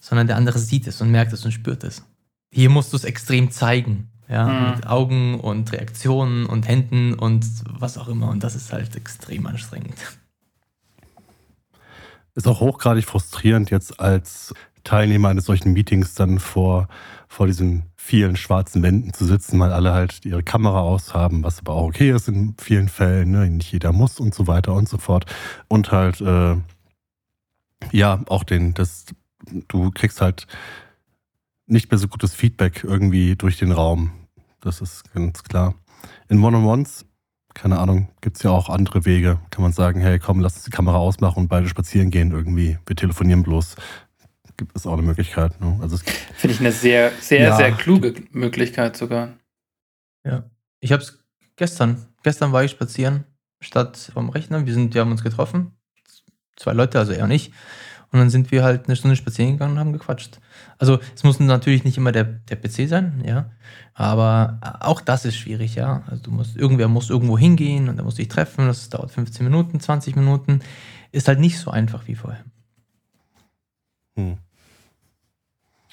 sondern 0.00 0.26
der 0.26 0.36
andere 0.36 0.58
sieht 0.58 0.86
es 0.86 1.00
und 1.00 1.10
merkt 1.10 1.32
es 1.32 1.44
und 1.44 1.52
spürt 1.52 1.84
es. 1.84 2.04
Hier 2.50 2.68
musst 2.68 2.92
du 2.92 2.96
es 2.96 3.04
extrem 3.04 3.50
zeigen, 3.50 4.10
ja, 4.28 4.46
mhm. 4.46 4.70
mit 4.76 4.86
Augen 4.86 5.40
und 5.40 5.72
Reaktionen 5.72 6.46
und 6.46 6.68
Händen 6.68 7.14
und 7.14 7.46
was 7.68 7.96
auch 7.96 8.08
immer. 8.08 8.28
Und 8.28 8.42
das 8.44 8.54
ist 8.54 8.72
halt 8.72 8.96
extrem 8.96 9.46
anstrengend. 9.46 9.94
Ist 12.34 12.46
auch 12.46 12.60
hochgradig 12.60 13.04
frustrierend, 13.04 13.70
jetzt 13.70 13.98
als 13.98 14.54
Teilnehmer 14.84 15.28
eines 15.28 15.44
solchen 15.44 15.72
Meetings 15.72 16.14
dann 16.14 16.38
vor, 16.38 16.88
vor 17.30 17.46
diesen 17.46 17.84
vielen 17.96 18.34
schwarzen 18.34 18.82
Wänden 18.82 19.14
zu 19.14 19.24
sitzen, 19.24 19.60
weil 19.60 19.72
alle 19.72 19.92
halt 19.92 20.26
ihre 20.26 20.42
Kamera 20.42 20.80
aus 20.80 21.14
haben, 21.14 21.44
was 21.44 21.60
aber 21.60 21.74
auch 21.74 21.84
okay 21.84 22.10
ist 22.10 22.26
in 22.26 22.56
vielen 22.60 22.88
Fällen, 22.88 23.30
ne? 23.30 23.48
nicht 23.48 23.70
jeder 23.70 23.92
muss 23.92 24.18
und 24.18 24.34
so 24.34 24.48
weiter 24.48 24.74
und 24.74 24.88
so 24.88 24.98
fort. 24.98 25.26
Und 25.68 25.92
halt, 25.92 26.20
äh, 26.20 26.56
ja, 27.92 28.20
auch 28.26 28.42
den, 28.42 28.74
das, 28.74 29.06
du 29.68 29.92
kriegst 29.92 30.20
halt 30.20 30.48
nicht 31.66 31.92
mehr 31.92 31.98
so 31.98 32.08
gutes 32.08 32.34
Feedback 32.34 32.82
irgendwie 32.82 33.36
durch 33.36 33.58
den 33.58 33.70
Raum. 33.70 34.10
Das 34.60 34.80
ist 34.80 35.14
ganz 35.14 35.44
klar. 35.44 35.76
In 36.28 36.42
One-on-Ones, 36.42 37.06
keine 37.54 37.78
Ahnung, 37.78 38.08
gibt 38.22 38.38
es 38.38 38.42
ja 38.42 38.50
auch 38.50 38.68
andere 38.68 39.04
Wege. 39.04 39.38
Kann 39.50 39.62
man 39.62 39.72
sagen, 39.72 40.00
hey, 40.00 40.18
komm, 40.18 40.40
lass 40.40 40.56
uns 40.56 40.64
die 40.64 40.70
Kamera 40.70 40.96
ausmachen 40.96 41.44
und 41.44 41.48
beide 41.48 41.68
spazieren 41.68 42.10
gehen 42.10 42.32
irgendwie. 42.32 42.78
Wir 42.86 42.96
telefonieren 42.96 43.44
bloß 43.44 43.76
gibt 44.60 44.76
es 44.76 44.86
auch 44.86 44.92
eine 44.92 45.02
Möglichkeit. 45.02 45.58
Ne? 45.58 45.78
Also 45.80 45.96
Finde 46.36 46.54
ich 46.54 46.60
eine 46.60 46.70
sehr, 46.70 47.12
sehr, 47.18 47.40
ja. 47.40 47.56
sehr 47.56 47.72
kluge 47.72 48.14
Möglichkeit 48.30 48.94
sogar. 48.94 49.30
Ja. 50.22 50.44
Ich 50.80 50.92
habe 50.92 51.02
es 51.02 51.18
gestern, 51.56 52.06
gestern 52.22 52.52
war 52.52 52.62
ich 52.62 52.70
spazieren 52.70 53.24
statt 53.60 54.10
vom 54.12 54.28
Rechner. 54.28 54.66
Wir, 54.66 54.74
sind, 54.74 54.92
wir 54.92 55.00
haben 55.00 55.10
uns 55.10 55.24
getroffen. 55.24 55.72
Zwei 56.56 56.74
Leute, 56.74 56.98
also 56.98 57.12
er 57.12 57.24
und 57.24 57.30
ich. 57.30 57.52
Und 58.12 58.18
dann 58.18 58.28
sind 58.28 58.50
wir 58.50 58.62
halt 58.62 58.84
eine 58.84 58.96
Stunde 58.96 59.16
spazieren 59.16 59.52
gegangen 59.52 59.72
und 59.72 59.78
haben 59.78 59.92
gequatscht. 59.94 60.40
Also 60.76 60.98
es 61.14 61.22
muss 61.22 61.40
natürlich 61.40 61.84
nicht 61.84 61.96
immer 61.96 62.12
der, 62.12 62.24
der 62.24 62.56
PC 62.56 62.86
sein, 62.86 63.22
ja. 63.24 63.50
Aber 63.94 64.58
auch 64.80 65.00
das 65.00 65.24
ist 65.24 65.36
schwierig, 65.36 65.76
ja. 65.76 66.02
Also 66.06 66.24
du 66.24 66.32
musst, 66.32 66.54
irgendwer 66.54 66.88
muss 66.88 67.08
irgendwo 67.08 67.38
hingehen 67.38 67.88
und 67.88 67.96
dann 67.96 68.04
muss 68.04 68.16
dich 68.16 68.28
treffen. 68.28 68.66
Das 68.66 68.90
dauert 68.90 69.10
15 69.10 69.42
Minuten, 69.42 69.80
20 69.80 70.16
Minuten. 70.16 70.60
Ist 71.12 71.28
halt 71.28 71.38
nicht 71.38 71.58
so 71.58 71.70
einfach 71.70 72.08
wie 72.08 72.14
vorher. 72.14 72.44
Hm. 74.16 74.36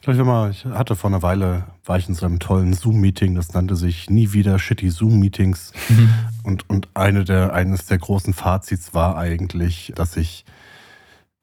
Ich 0.10 0.18
mal, 0.24 0.52
ich 0.52 0.64
hatte 0.64 0.96
vor 0.96 1.10
einer 1.10 1.22
Weile, 1.22 1.66
war 1.84 1.98
ich 1.98 2.08
in 2.08 2.16
so 2.16 2.26
einem 2.26 2.40
tollen 2.40 2.72
Zoom-Meeting, 2.72 3.36
das 3.36 3.54
nannte 3.54 3.76
sich 3.76 4.10
Nie 4.10 4.32
wieder 4.32 4.58
Shitty 4.58 4.90
Zoom-Meetings. 4.90 5.74
Mhm. 5.90 6.14
Und, 6.44 6.70
und 6.70 6.88
eine 6.94 7.26
der, 7.26 7.52
eines 7.54 7.88
der 7.88 7.98
großen 7.98 8.34
Fazits 8.34 8.94
war 8.94 9.18
eigentlich, 9.18 9.92
dass 9.98 10.16
ich 10.16 10.46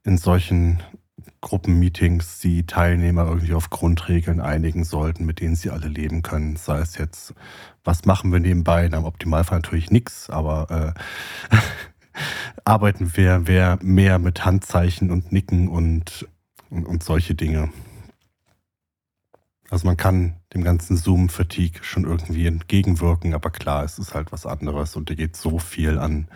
in 0.02 0.16
solchen 0.16 0.82
Gruppenmeetings 1.42 2.40
die 2.40 2.64
Teilnehmer 2.64 3.26
irgendwie 3.26 3.52
auf 3.52 3.68
Grundregeln 3.68 4.40
einigen 4.40 4.84
sollten, 4.84 5.26
mit 5.26 5.40
denen 5.40 5.56
sie 5.56 5.68
alle 5.68 5.88
leben 5.88 6.22
können. 6.22 6.56
Sei 6.56 6.78
es 6.78 6.96
jetzt, 6.96 7.34
was 7.84 8.06
machen 8.06 8.32
wir 8.32 8.40
nebenbei? 8.40 8.86
Im 8.86 9.04
Optimalfall 9.04 9.58
natürlich 9.58 9.90
nichts, 9.90 10.30
aber 10.30 10.94
äh, 11.50 11.56
arbeiten 12.64 13.14
wir, 13.14 13.46
wir 13.46 13.78
mehr 13.82 14.18
mit 14.18 14.46
Handzeichen 14.46 15.10
und 15.10 15.32
Nicken 15.32 15.68
und, 15.68 16.26
und, 16.70 16.86
und 16.86 17.02
solche 17.02 17.34
Dinge. 17.34 17.68
Also 19.70 19.86
man 19.86 19.96
kann 19.96 20.34
dem 20.52 20.62
ganzen 20.62 20.96
Zoom-Fatigue 20.96 21.82
schon 21.82 22.04
irgendwie 22.04 22.46
entgegenwirken, 22.46 23.34
aber 23.34 23.50
klar, 23.50 23.84
es 23.84 23.98
ist 23.98 24.14
halt 24.14 24.30
was 24.30 24.46
anderes 24.46 24.94
und 24.96 25.08
dir 25.08 25.16
geht 25.16 25.36
so 25.36 25.58
viel 25.58 25.98
an, 25.98 26.28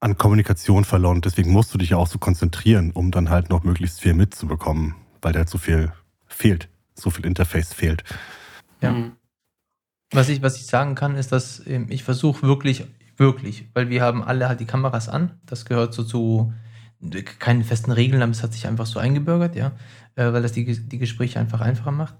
an 0.00 0.16
Kommunikation 0.16 0.84
verloren. 0.84 1.20
Deswegen 1.20 1.52
musst 1.52 1.72
du 1.74 1.78
dich 1.78 1.90
ja 1.90 1.98
auch 1.98 2.06
so 2.06 2.18
konzentrieren, 2.18 2.90
um 2.92 3.10
dann 3.10 3.28
halt 3.28 3.50
noch 3.50 3.64
möglichst 3.64 4.00
viel 4.00 4.14
mitzubekommen, 4.14 4.94
weil 5.20 5.32
da 5.32 5.40
halt 5.40 5.50
so 5.50 5.58
viel 5.58 5.92
fehlt, 6.26 6.68
so 6.94 7.10
viel 7.10 7.26
Interface 7.26 7.74
fehlt. 7.74 8.02
Ja. 8.80 8.92
Mhm. 8.92 9.12
Was 10.12 10.28
ich, 10.28 10.42
was 10.42 10.56
ich 10.56 10.66
sagen 10.66 10.96
kann, 10.96 11.14
ist, 11.14 11.30
dass 11.30 11.64
ähm, 11.66 11.86
ich 11.88 12.02
versuche 12.02 12.42
wirklich, 12.42 12.84
wirklich, 13.16 13.68
weil 13.74 13.90
wir 13.90 14.02
haben 14.02 14.24
alle 14.24 14.48
halt 14.48 14.58
die 14.58 14.64
Kameras 14.64 15.08
an. 15.08 15.38
Das 15.46 15.64
gehört 15.64 15.94
so 15.94 16.02
zu 16.02 16.52
keinen 17.38 17.64
festen 17.64 17.92
Regeln, 17.92 18.22
aber 18.22 18.32
es 18.32 18.42
hat 18.42 18.52
sich 18.52 18.66
einfach 18.66 18.86
so 18.86 18.98
eingebürgert, 18.98 19.56
ja, 19.56 19.72
äh, 20.16 20.32
weil 20.32 20.42
das 20.42 20.52
die, 20.52 20.64
die 20.64 20.98
Gespräche 20.98 21.40
einfach 21.40 21.60
einfacher 21.60 21.92
macht. 21.92 22.14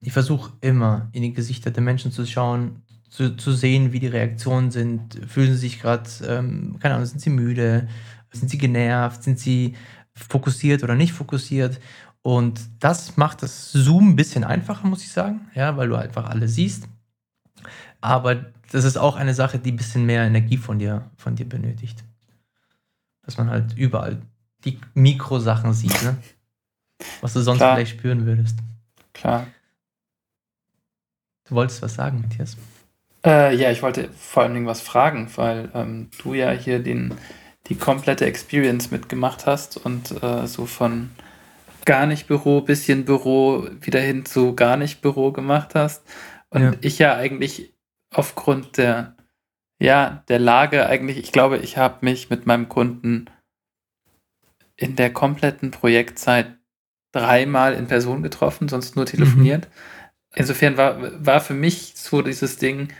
Ich 0.00 0.12
versuche 0.12 0.52
immer 0.60 1.08
in 1.12 1.22
die 1.22 1.32
Gesichter 1.32 1.70
der 1.70 1.82
Menschen 1.82 2.12
zu 2.12 2.24
schauen, 2.26 2.82
zu, 3.10 3.36
zu 3.36 3.52
sehen, 3.52 3.92
wie 3.92 3.98
die 3.98 4.06
Reaktionen 4.06 4.70
sind. 4.70 5.20
Fühlen 5.26 5.52
sie 5.52 5.58
sich 5.58 5.80
gerade, 5.80 6.08
ähm, 6.26 6.78
keine 6.80 6.94
Ahnung, 6.94 7.06
sind 7.06 7.20
sie 7.20 7.30
müde? 7.30 7.88
Sind 8.30 8.48
sie 8.48 8.58
genervt? 8.58 9.22
Sind 9.24 9.38
sie 9.38 9.74
fokussiert 10.14 10.84
oder 10.84 10.94
nicht 10.94 11.12
fokussiert? 11.12 11.80
Und 12.22 12.60
das 12.78 13.16
macht 13.16 13.42
das 13.42 13.72
Zoom 13.72 14.10
ein 14.10 14.16
bisschen 14.16 14.44
einfacher, 14.44 14.86
muss 14.86 15.02
ich 15.02 15.10
sagen, 15.10 15.48
ja, 15.54 15.76
weil 15.76 15.88
du 15.88 15.96
einfach 15.96 16.28
alle 16.28 16.48
siehst. 16.48 16.88
Aber 18.00 18.46
das 18.70 18.84
ist 18.84 18.96
auch 18.96 19.16
eine 19.16 19.34
Sache, 19.34 19.58
die 19.58 19.72
ein 19.72 19.76
bisschen 19.76 20.06
mehr 20.06 20.24
Energie 20.24 20.56
von 20.56 20.78
dir, 20.78 21.10
von 21.16 21.34
dir 21.34 21.48
benötigt. 21.48 22.04
Dass 23.30 23.38
man 23.38 23.48
halt 23.48 23.76
überall 23.76 24.20
die 24.64 24.80
Mikrosachen 24.94 25.72
sieht, 25.72 26.02
ne? 26.02 26.16
Was 27.20 27.32
du 27.32 27.40
sonst 27.42 27.58
Klar. 27.58 27.76
vielleicht 27.76 27.92
spüren 27.92 28.26
würdest. 28.26 28.58
Klar. 29.12 29.46
Du 31.48 31.54
wolltest 31.54 31.80
was 31.80 31.94
sagen, 31.94 32.22
Matthias? 32.22 32.56
Äh, 33.24 33.54
ja, 33.54 33.70
ich 33.70 33.82
wollte 33.82 34.08
vor 34.18 34.42
allen 34.42 34.54
Dingen 34.54 34.66
was 34.66 34.80
fragen, 34.80 35.30
weil 35.36 35.70
ähm, 35.74 36.10
du 36.20 36.34
ja 36.34 36.50
hier 36.50 36.80
den, 36.80 37.14
die 37.68 37.76
komplette 37.76 38.26
Experience 38.26 38.90
mitgemacht 38.90 39.46
hast 39.46 39.76
und 39.76 40.20
äh, 40.24 40.48
so 40.48 40.66
von 40.66 41.10
gar 41.84 42.06
nicht 42.06 42.26
Büro, 42.26 42.62
bisschen 42.62 43.04
Büro 43.04 43.68
wieder 43.80 44.00
hin 44.00 44.24
zu 44.24 44.56
gar 44.56 44.76
nicht 44.76 45.02
Büro 45.02 45.30
gemacht 45.30 45.76
hast. 45.76 46.02
Und 46.48 46.62
ja. 46.62 46.72
ich 46.80 46.98
ja 46.98 47.14
eigentlich 47.14 47.74
aufgrund 48.12 48.76
der, 48.76 49.14
ja, 49.80 50.22
der 50.28 50.38
Lage 50.38 50.86
eigentlich, 50.86 51.18
ich 51.18 51.32
glaube, 51.32 51.58
ich 51.58 51.76
habe 51.76 51.98
mich 52.02 52.30
mit 52.30 52.46
meinem 52.46 52.68
Kunden 52.68 53.26
in 54.76 54.94
der 54.94 55.12
kompletten 55.12 55.70
Projektzeit 55.70 56.58
dreimal 57.12 57.74
in 57.74 57.88
Person 57.88 58.22
getroffen, 58.22 58.68
sonst 58.68 58.94
nur 58.94 59.06
telefoniert. 59.06 59.66
Mhm. 59.66 59.70
Insofern 60.36 60.76
war, 60.76 61.24
war 61.24 61.40
für 61.40 61.54
mich 61.54 61.94
so 61.96 62.22
dieses 62.22 62.56
Ding, 62.56 62.92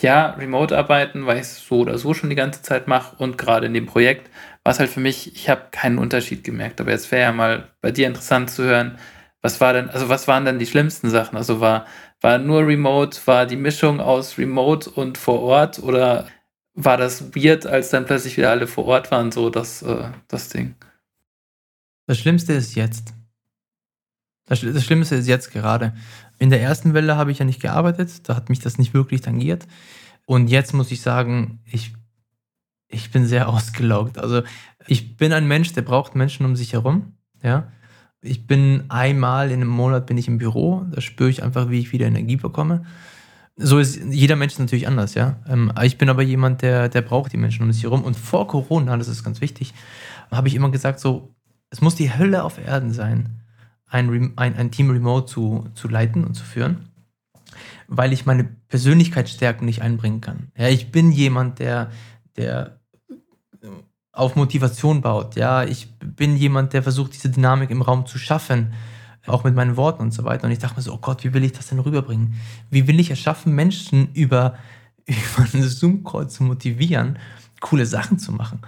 ja, 0.00 0.30
Remote-Arbeiten, 0.30 1.26
weil 1.26 1.36
ich 1.36 1.42
es 1.42 1.66
so 1.66 1.80
oder 1.80 1.96
so 1.96 2.12
schon 2.12 2.28
die 2.28 2.36
ganze 2.36 2.60
Zeit 2.62 2.88
mache 2.88 3.16
und 3.16 3.38
gerade 3.38 3.66
in 3.66 3.74
dem 3.74 3.86
Projekt 3.86 4.30
war 4.64 4.72
es 4.72 4.80
halt 4.80 4.90
für 4.90 5.00
mich, 5.00 5.34
ich 5.34 5.48
habe 5.48 5.68
keinen 5.70 5.98
Unterschied 5.98 6.44
gemerkt. 6.44 6.80
Aber 6.80 6.90
jetzt 6.90 7.10
wäre 7.12 7.22
ja 7.22 7.32
mal 7.32 7.70
bei 7.80 7.92
dir 7.92 8.06
interessant 8.06 8.50
zu 8.50 8.64
hören, 8.64 8.98
was 9.42 9.60
war 9.60 9.72
denn, 9.72 9.88
also 9.90 10.08
was 10.08 10.26
waren 10.28 10.44
dann 10.44 10.58
die 10.58 10.66
schlimmsten 10.66 11.08
Sachen? 11.08 11.36
Also 11.36 11.60
war, 11.60 11.86
war 12.20 12.38
nur 12.38 12.66
Remote, 12.66 13.18
war 13.26 13.46
die 13.46 13.56
Mischung 13.56 14.00
aus 14.00 14.38
Remote 14.38 14.90
und 14.90 15.18
vor 15.18 15.40
Ort 15.40 15.78
oder 15.78 16.26
war 16.74 16.96
das 16.96 17.34
weird, 17.34 17.66
als 17.66 17.90
dann 17.90 18.04
plötzlich 18.04 18.36
wieder 18.36 18.50
alle 18.50 18.66
vor 18.66 18.84
Ort 18.84 19.10
waren, 19.10 19.32
so 19.32 19.50
das, 19.50 19.82
äh, 19.82 20.10
das 20.28 20.50
Ding? 20.50 20.74
Das 22.06 22.18
Schlimmste 22.18 22.52
ist 22.52 22.74
jetzt. 22.74 23.14
Das, 24.44 24.60
das 24.60 24.84
Schlimmste 24.84 25.16
ist 25.16 25.26
jetzt 25.26 25.52
gerade. 25.52 25.94
In 26.38 26.50
der 26.50 26.60
ersten 26.60 26.94
Welle 26.94 27.16
habe 27.16 27.32
ich 27.32 27.38
ja 27.38 27.44
nicht 27.44 27.60
gearbeitet, 27.60 28.28
da 28.28 28.36
hat 28.36 28.48
mich 28.48 28.60
das 28.60 28.78
nicht 28.78 28.94
wirklich 28.94 29.22
tangiert. 29.22 29.66
Und 30.26 30.48
jetzt 30.48 30.74
muss 30.74 30.90
ich 30.90 31.00
sagen, 31.00 31.60
ich, 31.64 31.94
ich 32.88 33.10
bin 33.10 33.26
sehr 33.26 33.48
ausgelaugt. 33.50 34.18
Also 34.18 34.42
ich 34.86 35.16
bin 35.16 35.32
ein 35.32 35.48
Mensch, 35.48 35.72
der 35.72 35.82
braucht 35.82 36.14
Menschen 36.14 36.46
um 36.46 36.56
sich 36.56 36.74
herum. 36.74 37.14
Ja. 37.42 37.72
Ich 38.26 38.46
bin 38.46 38.84
einmal 38.88 39.50
in 39.50 39.60
einem 39.60 39.68
Monat 39.68 40.06
bin 40.06 40.18
ich 40.18 40.28
im 40.28 40.38
Büro, 40.38 40.84
da 40.90 41.00
spüre 41.00 41.30
ich 41.30 41.42
einfach, 41.42 41.70
wie 41.70 41.80
ich 41.80 41.92
wieder 41.92 42.06
Energie 42.06 42.36
bekomme. 42.36 42.84
So 43.56 43.78
ist 43.78 43.98
jeder 44.10 44.36
Mensch 44.36 44.58
natürlich 44.58 44.86
anders, 44.86 45.14
ja. 45.14 45.36
Ähm, 45.48 45.72
ich 45.82 45.96
bin 45.96 46.10
aber 46.10 46.22
jemand, 46.22 46.62
der, 46.62 46.88
der 46.88 47.02
braucht 47.02 47.32
die 47.32 47.38
Menschen 47.38 47.62
um 47.62 47.72
sich 47.72 47.84
herum. 47.84 48.04
Und 48.04 48.16
vor 48.16 48.46
Corona, 48.46 48.96
das 48.96 49.08
ist 49.08 49.24
ganz 49.24 49.40
wichtig, 49.40 49.72
habe 50.30 50.48
ich 50.48 50.54
immer 50.54 50.70
gesagt, 50.70 51.00
so, 51.00 51.34
es 51.70 51.80
muss 51.80 51.94
die 51.94 52.12
Hölle 52.12 52.44
auf 52.44 52.58
Erden 52.58 52.92
sein 52.92 53.40
ein, 53.88 54.32
ein, 54.36 54.56
ein 54.56 54.70
Team 54.70 54.90
remote 54.90 55.26
zu, 55.26 55.68
zu 55.74 55.88
leiten 55.88 56.24
und 56.24 56.34
zu 56.34 56.44
führen, 56.44 56.88
weil 57.86 58.12
ich 58.12 58.26
meine 58.26 58.44
Persönlichkeitsstärken 58.44 59.64
nicht 59.64 59.82
einbringen 59.82 60.20
kann. 60.20 60.50
Ja, 60.56 60.68
ich 60.68 60.90
bin 60.90 61.12
jemand, 61.12 61.58
der, 61.58 61.90
der 62.36 62.80
auf 64.16 64.34
Motivation 64.34 65.02
baut. 65.02 65.36
Ja, 65.36 65.62
ich 65.62 65.92
bin 66.00 66.36
jemand, 66.36 66.72
der 66.72 66.82
versucht, 66.82 67.12
diese 67.12 67.28
Dynamik 67.28 67.70
im 67.70 67.82
Raum 67.82 68.06
zu 68.06 68.18
schaffen, 68.18 68.72
auch 69.26 69.44
mit 69.44 69.54
meinen 69.54 69.76
Worten 69.76 70.00
und 70.02 70.12
so 70.12 70.24
weiter. 70.24 70.46
Und 70.46 70.52
ich 70.52 70.58
dachte 70.58 70.76
mir 70.76 70.82
so, 70.82 70.94
oh 70.94 70.98
Gott, 70.98 71.22
wie 71.22 71.34
will 71.34 71.44
ich 71.44 71.52
das 71.52 71.66
denn 71.66 71.78
rüberbringen? 71.78 72.34
Wie 72.70 72.88
will 72.88 72.98
ich 72.98 73.10
es 73.10 73.20
schaffen, 73.20 73.54
Menschen 73.54 74.10
über, 74.14 74.56
über 75.06 75.46
einen 75.52 75.68
Zoom-Call 75.68 76.30
zu 76.30 76.44
motivieren, 76.44 77.18
coole 77.60 77.84
Sachen 77.84 78.18
zu 78.18 78.32
machen? 78.32 78.62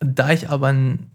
Da 0.00 0.30
ich 0.30 0.48
aber 0.48 0.68
ein 0.68 1.10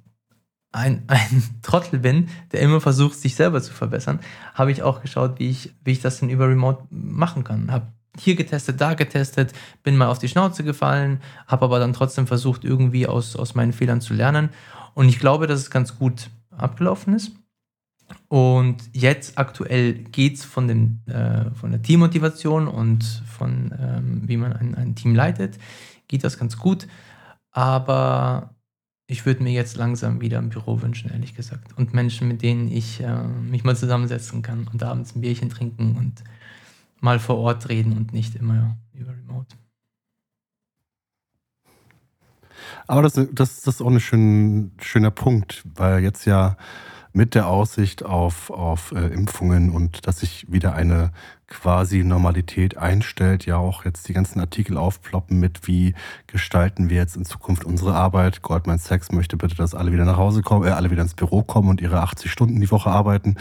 ein, 0.71 1.03
ein 1.07 1.43
Trottel 1.61 1.99
bin, 1.99 2.27
der 2.51 2.59
immer 2.59 2.81
versucht, 2.81 3.17
sich 3.17 3.35
selber 3.35 3.61
zu 3.61 3.73
verbessern, 3.73 4.19
habe 4.53 4.71
ich 4.71 4.83
auch 4.83 5.01
geschaut, 5.01 5.39
wie 5.39 5.49
ich, 5.49 5.73
wie 5.85 5.91
ich 5.91 6.01
das 6.01 6.19
denn 6.19 6.29
über 6.29 6.49
Remote 6.49 6.83
machen 6.91 7.43
kann. 7.45 7.71
Habe 7.71 7.87
hier 8.19 8.35
getestet, 8.35 8.81
da 8.81 8.93
getestet, 8.93 9.53
bin 9.83 9.97
mal 9.97 10.07
auf 10.07 10.19
die 10.19 10.27
Schnauze 10.27 10.63
gefallen, 10.63 11.21
habe 11.47 11.65
aber 11.65 11.79
dann 11.79 11.93
trotzdem 11.93 12.27
versucht, 12.27 12.63
irgendwie 12.63 13.07
aus, 13.07 13.35
aus 13.35 13.55
meinen 13.55 13.73
Fehlern 13.73 14.01
zu 14.01 14.13
lernen. 14.13 14.49
Und 14.93 15.09
ich 15.09 15.19
glaube, 15.19 15.47
dass 15.47 15.59
es 15.59 15.71
ganz 15.71 15.97
gut 15.97 16.29
abgelaufen 16.55 17.13
ist. 17.13 17.31
Und 18.27 18.77
jetzt 18.93 19.37
aktuell 19.37 19.93
geht 19.93 20.35
es 20.35 20.45
von, 20.45 20.69
äh, 21.07 21.51
von 21.51 21.71
der 21.71 21.81
Teammotivation 21.81 22.67
und 22.67 23.03
von 23.03 23.73
ähm, 23.79 24.21
wie 24.27 24.37
man 24.37 24.53
ein, 24.53 24.75
ein 24.75 24.95
Team 24.95 25.15
leitet, 25.15 25.57
geht 26.07 26.23
das 26.23 26.37
ganz 26.37 26.57
gut. 26.57 26.87
Aber 27.51 28.55
ich 29.07 29.25
würde 29.25 29.41
mir 29.41 29.51
jetzt 29.51 29.75
langsam 29.75 30.21
wieder 30.21 30.37
ein 30.37 30.49
Büro 30.49 30.81
wünschen, 30.81 31.09
ehrlich 31.11 31.35
gesagt. 31.35 31.75
Und 31.77 31.93
Menschen, 31.93 32.27
mit 32.27 32.43
denen 32.43 32.71
ich 32.71 33.01
äh, 33.01 33.23
mich 33.23 33.63
mal 33.63 33.75
zusammensetzen 33.75 34.41
kann 34.41 34.67
und 34.71 34.83
abends 34.83 35.15
ein 35.15 35.21
Bierchen 35.21 35.49
trinken 35.49 35.95
und 35.97 36.23
mal 37.01 37.19
vor 37.19 37.37
Ort 37.37 37.69
reden 37.69 37.95
und 37.97 38.13
nicht 38.13 38.35
immer 38.35 38.77
über 38.93 39.11
Remote. 39.11 39.55
Aber 42.87 43.03
das, 43.03 43.13
das, 43.13 43.31
das 43.31 43.67
ist 43.75 43.81
auch 43.81 43.89
ein 43.89 43.99
schön, 43.99 44.71
schöner 44.81 45.11
Punkt, 45.11 45.63
weil 45.75 46.01
jetzt 46.03 46.25
ja 46.25 46.57
mit 47.13 47.35
der 47.35 47.47
Aussicht 47.47 48.03
auf, 48.03 48.49
auf 48.49 48.91
äh, 48.91 49.07
Impfungen 49.07 49.71
und 49.71 50.07
dass 50.07 50.19
sich 50.19 50.45
wieder 50.49 50.73
eine 50.73 51.11
quasi 51.49 52.03
Normalität 52.03 52.77
einstellt, 52.77 53.45
ja 53.45 53.57
auch 53.57 53.83
jetzt 53.83 54.07
die 54.07 54.13
ganzen 54.13 54.39
Artikel 54.39 54.77
aufploppen 54.77 55.39
mit, 55.39 55.67
wie 55.67 55.95
gestalten 56.27 56.89
wir 56.89 56.97
jetzt 56.97 57.15
in 57.15 57.25
Zukunft 57.25 57.65
unsere 57.65 57.95
Arbeit. 57.95 58.41
Goldman 58.43 58.77
Sachs 58.77 59.11
möchte 59.11 59.35
bitte, 59.35 59.55
dass 59.55 59.73
alle 59.73 59.91
wieder 59.91 60.05
nach 60.05 60.17
Hause 60.17 60.41
kommen, 60.41 60.67
äh, 60.67 60.71
alle 60.71 60.91
wieder 60.91 61.01
ins 61.01 61.15
Büro 61.15 61.41
kommen 61.41 61.69
und 61.69 61.81
ihre 61.81 62.01
80 62.01 62.31
Stunden 62.31 62.61
die 62.61 62.71
Woche 62.71 62.89
arbeiten. 62.91 63.35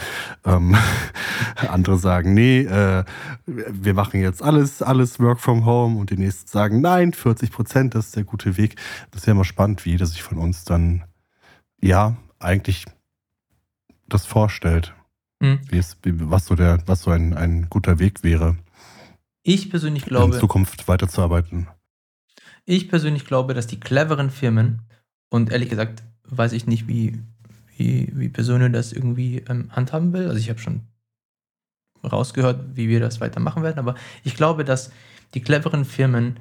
Ähm, 0.45 0.75
andere 1.69 1.99
sagen, 1.99 2.35
nee, 2.35 2.61
äh, 2.61 3.05
wir 3.47 3.95
machen 3.95 4.21
jetzt 4.21 4.43
alles, 4.43 4.83
alles 4.83 5.21
Work 5.21 5.41
from 5.41 5.67
Home 5.67 5.99
und 5.99 6.11
die 6.11 6.17
nächsten 6.17 6.49
sagen, 6.49 6.81
nein, 6.81 7.13
40 7.13 7.51
Prozent, 7.53 7.95
das 7.95 8.07
ist 8.07 8.17
der 8.17 8.25
gute 8.25 8.57
Weg. 8.57 8.77
Das 9.11 9.23
ist 9.23 9.27
ja 9.27 9.33
immer 9.33 9.45
spannend, 9.45 9.85
wie 9.85 9.91
jeder 9.91 10.07
sich 10.07 10.23
von 10.23 10.39
uns 10.39 10.65
dann, 10.65 11.05
ja, 11.81 12.17
eigentlich 12.41 12.87
das 14.09 14.27
vorstellt. 14.27 14.95
Hm. 15.43 15.61
Wie 15.69 15.79
es, 15.79 15.97
was 16.03 16.47
so, 16.47 16.55
der, 16.55 16.83
was 16.87 17.03
so 17.03 17.11
ein, 17.11 17.35
ein 17.35 17.69
guter 17.71 17.99
Weg 17.99 18.25
wäre. 18.25 18.57
Ich 19.43 19.71
persönlich 19.71 20.05
glaube. 20.05 20.35
In 20.35 20.41
Zukunft 20.41 20.89
weiterzuarbeiten. 20.89 21.69
Ich 22.65 22.89
persönlich 22.89 23.25
glaube, 23.25 23.55
dass 23.55 23.67
die 23.67 23.81
cleveren 23.81 24.31
Firmen, 24.31 24.83
und 25.31 25.51
ehrlich 25.51 25.71
gesagt 25.71 26.03
weiß 26.31 26.53
ich 26.53 26.67
nicht, 26.67 26.89
wie, 26.89 27.19
wie, 27.77 28.11
wie 28.15 28.29
Personen 28.29 28.73
das 28.73 28.93
irgendwie 28.93 29.39
ähm, 29.49 29.71
handhaben 29.75 30.13
will. 30.13 30.29
Also 30.29 30.39
ich 30.39 30.51
habe 30.51 30.59
schon 30.59 30.83
rausgehört, 32.05 32.77
wie 32.77 32.89
wir 32.89 33.01
das 33.01 33.21
weitermachen 33.21 33.63
werden, 33.63 33.79
aber 33.79 33.95
ich 34.25 34.35
glaube, 34.35 34.65
dass 34.65 34.93
die 35.35 35.41
cleveren 35.41 35.85
Firmen 35.85 36.41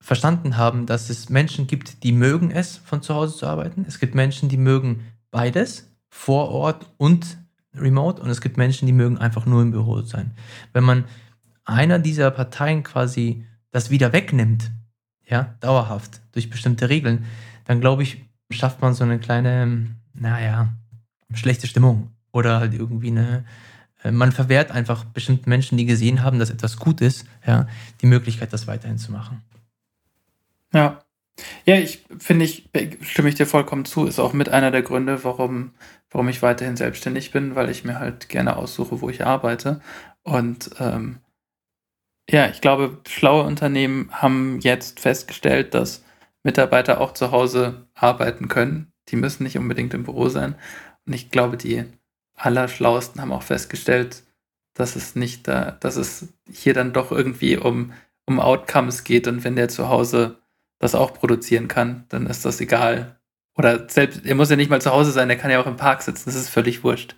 verstanden 0.00 0.56
haben, 0.56 0.86
dass 0.86 1.10
es 1.10 1.28
Menschen 1.28 1.66
gibt, 1.66 2.02
die 2.02 2.12
mögen 2.12 2.50
es, 2.50 2.76
von 2.78 3.02
zu 3.02 3.14
Hause 3.14 3.36
zu 3.36 3.46
arbeiten. 3.46 3.84
Es 3.86 3.98
gibt 3.98 4.14
Menschen, 4.14 4.48
die 4.48 4.56
mögen 4.56 5.04
beides, 5.30 5.90
vor 6.08 6.48
Ort 6.50 6.86
und 6.96 7.38
remote. 7.74 8.20
Und 8.22 8.30
es 8.30 8.40
gibt 8.40 8.56
Menschen, 8.56 8.86
die 8.86 8.92
mögen 8.92 9.18
einfach 9.18 9.46
nur 9.46 9.62
im 9.62 9.70
Büro 9.70 10.02
sein. 10.02 10.32
Wenn 10.72 10.84
man 10.84 11.04
einer 11.64 11.98
dieser 11.98 12.30
Parteien 12.30 12.82
quasi 12.82 13.44
das 13.70 13.90
wieder 13.90 14.12
wegnimmt, 14.12 14.70
ja, 15.26 15.54
dauerhaft, 15.60 16.20
durch 16.32 16.50
bestimmte 16.50 16.88
Regeln, 16.88 17.26
dann 17.64 17.80
glaube 17.80 18.02
ich, 18.02 18.24
schafft 18.50 18.80
man 18.80 18.94
so 18.94 19.04
eine 19.04 19.18
kleine, 19.18 19.94
naja, 20.14 20.72
schlechte 21.34 21.66
Stimmung. 21.66 22.10
Oder 22.32 22.60
halt 22.60 22.74
irgendwie 22.74 23.10
eine, 23.10 23.44
äh, 24.02 24.10
man 24.10 24.32
verwehrt 24.32 24.70
einfach 24.70 25.04
bestimmten 25.04 25.50
Menschen, 25.50 25.76
die 25.76 25.86
gesehen 25.86 26.22
haben, 26.22 26.38
dass 26.38 26.50
etwas 26.50 26.78
gut 26.78 27.00
ist, 27.00 27.26
ja, 27.46 27.66
die 28.00 28.06
Möglichkeit, 28.06 28.52
das 28.52 28.66
weiterhin 28.66 28.98
zu 28.98 29.12
machen. 29.12 29.42
Ja. 30.72 31.02
Ja, 31.64 31.76
ich 31.76 32.04
finde 32.18 32.44
ich, 32.44 32.68
stimme 33.02 33.28
ich 33.28 33.34
dir 33.36 33.46
vollkommen 33.46 33.84
zu, 33.84 34.06
ist 34.06 34.18
auch 34.18 34.32
mit 34.32 34.48
einer 34.48 34.70
der 34.70 34.82
Gründe, 34.82 35.22
warum, 35.24 35.72
warum 36.10 36.28
ich 36.28 36.42
weiterhin 36.42 36.76
selbstständig 36.76 37.30
bin, 37.30 37.54
weil 37.54 37.70
ich 37.70 37.84
mir 37.84 38.00
halt 38.00 38.28
gerne 38.28 38.56
aussuche, 38.56 39.00
wo 39.00 39.08
ich 39.08 39.24
arbeite. 39.24 39.80
Und 40.22 40.70
ähm, 40.80 41.20
ja, 42.30 42.48
ich 42.48 42.60
glaube, 42.60 42.98
schlaue 43.08 43.44
Unternehmen 43.44 44.10
haben 44.12 44.60
jetzt 44.60 45.00
festgestellt, 45.00 45.74
dass 45.74 46.04
Mitarbeiter 46.42 47.00
auch 47.00 47.12
zu 47.12 47.30
Hause 47.30 47.86
arbeiten 47.94 48.48
können. 48.48 48.92
Die 49.08 49.16
müssen 49.16 49.44
nicht 49.44 49.56
unbedingt 49.58 49.94
im 49.94 50.04
Büro 50.04 50.28
sein. 50.28 50.54
Und 51.06 51.14
ich 51.14 51.30
glaube, 51.30 51.56
die 51.56 51.84
Allerschlauesten 52.36 53.20
haben 53.20 53.32
auch 53.32 53.42
festgestellt, 53.42 54.24
dass 54.74 54.94
es 54.96 55.16
nicht 55.16 55.48
da, 55.48 55.72
dass 55.72 55.96
es 55.96 56.28
hier 56.50 56.74
dann 56.74 56.92
doch 56.92 57.10
irgendwie 57.10 57.56
um, 57.56 57.92
um 58.26 58.40
Outcomes 58.40 59.04
geht 59.04 59.26
und 59.26 59.42
wenn 59.44 59.56
der 59.56 59.68
zu 59.68 59.88
Hause 59.88 60.38
das 60.78 60.94
auch 60.94 61.14
produzieren 61.14 61.68
kann, 61.68 62.04
dann 62.08 62.26
ist 62.26 62.44
das 62.44 62.60
egal. 62.60 63.18
Oder 63.56 63.88
selbst, 63.88 64.24
er 64.24 64.34
muss 64.34 64.50
ja 64.50 64.56
nicht 64.56 64.70
mal 64.70 64.80
zu 64.80 64.92
Hause 64.92 65.10
sein, 65.10 65.30
er 65.30 65.36
kann 65.36 65.50
ja 65.50 65.60
auch 65.60 65.66
im 65.66 65.76
Park 65.76 66.02
sitzen, 66.02 66.24
das 66.26 66.36
ist 66.36 66.48
völlig 66.48 66.84
wurscht. 66.84 67.16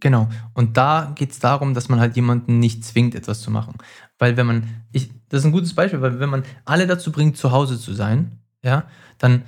Genau. 0.00 0.28
Und 0.54 0.76
da 0.76 1.12
geht 1.16 1.32
es 1.32 1.38
darum, 1.40 1.74
dass 1.74 1.88
man 1.88 1.98
halt 1.98 2.16
jemanden 2.16 2.60
nicht 2.60 2.84
zwingt, 2.84 3.14
etwas 3.14 3.40
zu 3.40 3.50
machen. 3.50 3.74
Weil 4.18 4.36
wenn 4.36 4.46
man, 4.46 4.84
ich, 4.92 5.10
das 5.28 5.40
ist 5.40 5.46
ein 5.46 5.52
gutes 5.52 5.74
Beispiel, 5.74 6.00
weil 6.00 6.20
wenn 6.20 6.30
man 6.30 6.44
alle 6.64 6.86
dazu 6.86 7.10
bringt, 7.10 7.36
zu 7.36 7.50
Hause 7.50 7.78
zu 7.78 7.92
sein, 7.92 8.38
ja, 8.62 8.88
dann 9.18 9.42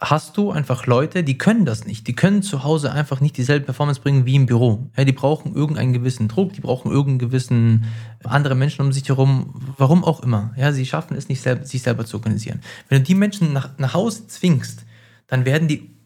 hast 0.00 0.36
du 0.36 0.50
einfach 0.50 0.86
Leute, 0.86 1.24
die 1.24 1.38
können 1.38 1.64
das 1.64 1.86
nicht. 1.86 2.06
Die 2.06 2.14
können 2.14 2.42
zu 2.42 2.64
Hause 2.64 2.92
einfach 2.92 3.20
nicht 3.20 3.36
dieselbe 3.36 3.66
Performance 3.66 4.00
bringen 4.00 4.26
wie 4.26 4.34
im 4.34 4.46
Büro. 4.46 4.90
Ja, 4.96 5.04
die 5.04 5.12
brauchen 5.12 5.54
irgendeinen 5.54 5.92
gewissen 5.92 6.28
Druck, 6.28 6.52
die 6.52 6.60
brauchen 6.60 6.90
irgendeinen 6.90 7.30
gewissen 7.30 7.84
andere 8.24 8.54
Menschen 8.54 8.84
um 8.84 8.92
sich 8.92 9.08
herum, 9.08 9.54
warum 9.78 10.04
auch 10.04 10.22
immer. 10.22 10.52
Ja, 10.56 10.72
sie 10.72 10.84
schaffen 10.84 11.16
es 11.16 11.28
nicht, 11.28 11.40
selber, 11.40 11.64
sich 11.64 11.82
selber 11.82 12.04
zu 12.04 12.18
organisieren. 12.18 12.60
Wenn 12.88 12.98
du 12.98 13.04
die 13.04 13.14
Menschen 13.14 13.52
nach, 13.52 13.78
nach 13.78 13.94
Hause 13.94 14.26
zwingst, 14.26 14.84
dann 15.28 15.44
werden 15.44 15.68
die 15.68 15.96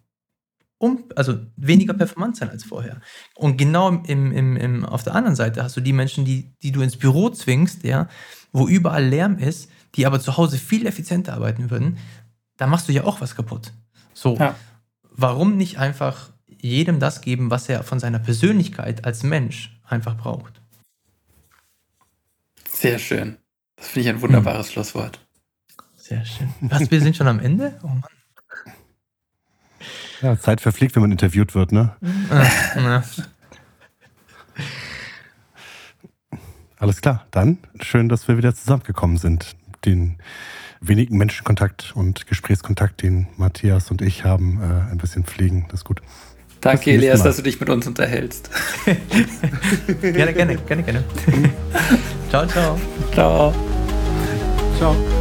um, 0.79 1.05
also 1.14 1.35
weniger 1.57 1.92
performant 1.92 2.37
sein 2.37 2.48
als 2.48 2.64
vorher. 2.64 3.00
Und 3.35 3.59
genau 3.59 3.90
im, 3.90 4.33
im, 4.33 4.57
im, 4.57 4.85
auf 4.85 5.03
der 5.03 5.14
anderen 5.14 5.37
Seite 5.37 5.62
hast 5.62 5.76
du 5.76 5.81
die 5.83 5.92
Menschen, 5.92 6.24
die, 6.24 6.55
die 6.62 6.72
du 6.72 6.81
ins 6.81 6.96
Büro 6.96 7.29
zwingst, 7.29 7.85
ja, 7.85 8.09
wo 8.53 8.66
überall 8.66 9.05
Lärm 9.05 9.37
ist, 9.37 9.70
die 9.94 10.07
aber 10.07 10.20
zu 10.20 10.37
Hause 10.37 10.57
viel 10.57 10.87
effizienter 10.87 11.35
arbeiten 11.35 11.70
würden, 11.70 11.98
da 12.57 12.66
machst 12.66 12.88
du 12.88 12.92
ja 12.92 13.05
auch 13.05 13.20
was 13.20 13.35
kaputt. 13.35 13.72
So, 14.20 14.37
ja. 14.37 14.54
warum 15.02 15.56
nicht 15.56 15.78
einfach 15.78 16.28
jedem 16.46 17.00
das 17.00 17.22
geben, 17.22 17.50
was 17.50 17.70
er 17.70 17.83
von 17.83 17.98
seiner 17.98 18.18
Persönlichkeit 18.18 19.06
als 19.06 19.22
Mensch 19.22 19.80
einfach 19.83 20.14
braucht? 20.14 20.61
Sehr 22.68 22.98
schön. 22.98 23.38
Das 23.76 23.88
finde 23.88 24.00
ich 24.11 24.14
ein 24.14 24.20
wunderbares 24.20 24.66
hm. 24.66 24.72
Schlusswort. 24.74 25.26
Sehr 25.96 26.22
schön. 26.26 26.52
Was, 26.61 26.90
wir 26.90 27.00
sind 27.00 27.16
schon 27.16 27.28
am 27.28 27.40
Ende? 27.40 27.80
Oh 27.83 27.87
Mann. 27.87 28.04
Ja, 30.20 30.38
Zeit 30.38 30.61
verfliegt, 30.61 30.94
wenn 30.96 31.00
man 31.00 31.12
interviewt 31.12 31.54
wird, 31.54 31.72
ne? 31.72 31.96
Alles 36.76 37.00
klar, 37.00 37.26
dann 37.30 37.56
schön, 37.80 38.11
dass 38.11 38.28
wir 38.28 38.37
wieder 38.37 38.54
zusammengekommen 38.54 39.16
sind. 39.16 39.56
Den 39.87 40.18
wenigen 40.80 41.18
Menschenkontakt 41.18 41.92
und 41.94 42.26
Gesprächskontakt, 42.26 43.02
den 43.02 43.28
Matthias 43.36 43.90
und 43.90 44.02
ich 44.02 44.24
haben, 44.24 44.60
äh, 44.60 44.90
ein 44.90 44.98
bisschen 44.98 45.24
pflegen. 45.24 45.66
Das 45.70 45.80
ist 45.80 45.84
gut. 45.84 46.00
Danke, 46.60 46.90
Elias, 46.92 47.22
dass 47.22 47.36
du 47.36 47.42
dich 47.42 47.58
mit 47.58 47.70
uns 47.70 47.86
unterhältst. 47.86 48.50
gerne, 50.02 50.34
gerne, 50.34 50.56
gerne, 50.56 50.82
gerne. 50.82 51.04
ciao, 52.30 52.46
ciao. 52.46 52.78
Ciao. 53.12 53.54
Ciao. 54.76 55.19